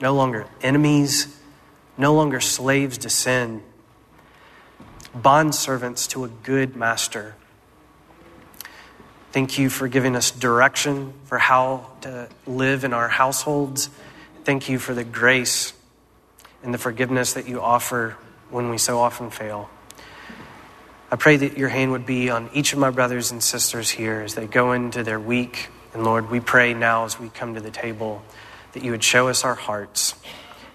no 0.01 0.13
longer 0.13 0.47
enemies, 0.61 1.37
no 1.97 2.13
longer 2.13 2.39
slaves 2.39 2.97
to 2.99 3.09
sin, 3.09 3.61
bond 5.13 5.55
servants 5.55 6.07
to 6.07 6.23
a 6.23 6.27
good 6.27 6.75
master. 6.75 7.35
Thank 9.31 9.59
you 9.59 9.69
for 9.69 9.87
giving 9.87 10.15
us 10.15 10.31
direction 10.31 11.13
for 11.25 11.37
how 11.37 11.91
to 12.01 12.29
live 12.45 12.83
in 12.83 12.93
our 12.93 13.07
households. 13.07 13.89
Thank 14.47 14.69
you 14.69 14.79
for 14.79 14.93
the 14.93 15.03
grace 15.03 15.73
and 16.63 16.73
the 16.73 16.77
forgiveness 16.77 17.33
that 17.33 17.49
you 17.49 17.59
offer 17.59 18.15
when 18.49 18.69
we 18.69 18.77
so 18.77 18.97
often 18.97 19.29
fail. 19.29 19.69
I 21.11 21.17
pray 21.17 21.35
that 21.35 21.57
your 21.57 21.67
hand 21.67 21.91
would 21.91 22.05
be 22.05 22.29
on 22.29 22.49
each 22.53 22.71
of 22.71 22.79
my 22.79 22.89
brothers 22.89 23.29
and 23.29 23.43
sisters 23.43 23.89
here 23.89 24.21
as 24.21 24.35
they 24.35 24.47
go 24.47 24.71
into 24.71 25.03
their 25.03 25.19
week. 25.19 25.67
And 25.93 26.05
Lord, 26.05 26.31
we 26.31 26.39
pray 26.39 26.73
now 26.73 27.03
as 27.03 27.19
we 27.19 27.27
come 27.27 27.55
to 27.55 27.59
the 27.59 27.71
table 27.71 28.23
that 28.71 28.85
you 28.85 28.91
would 28.91 29.03
show 29.03 29.27
us 29.27 29.43
our 29.43 29.55
hearts 29.55 30.15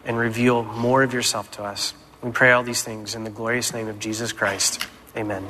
and 0.05 0.19
reveal 0.19 0.63
more 0.65 1.03
of 1.03 1.15
yourself 1.15 1.51
to 1.53 1.63
us. 1.63 1.95
We 2.23 2.31
pray 2.31 2.53
all 2.53 2.65
these 2.65 2.83
things 2.83 3.15
in 3.15 3.25
the 3.25 3.31
glorious 3.31 3.73
name 3.73 3.89
of 3.89 3.99
Jesus 3.99 4.33
Christ. 4.33 4.87
Amen. 5.17 5.49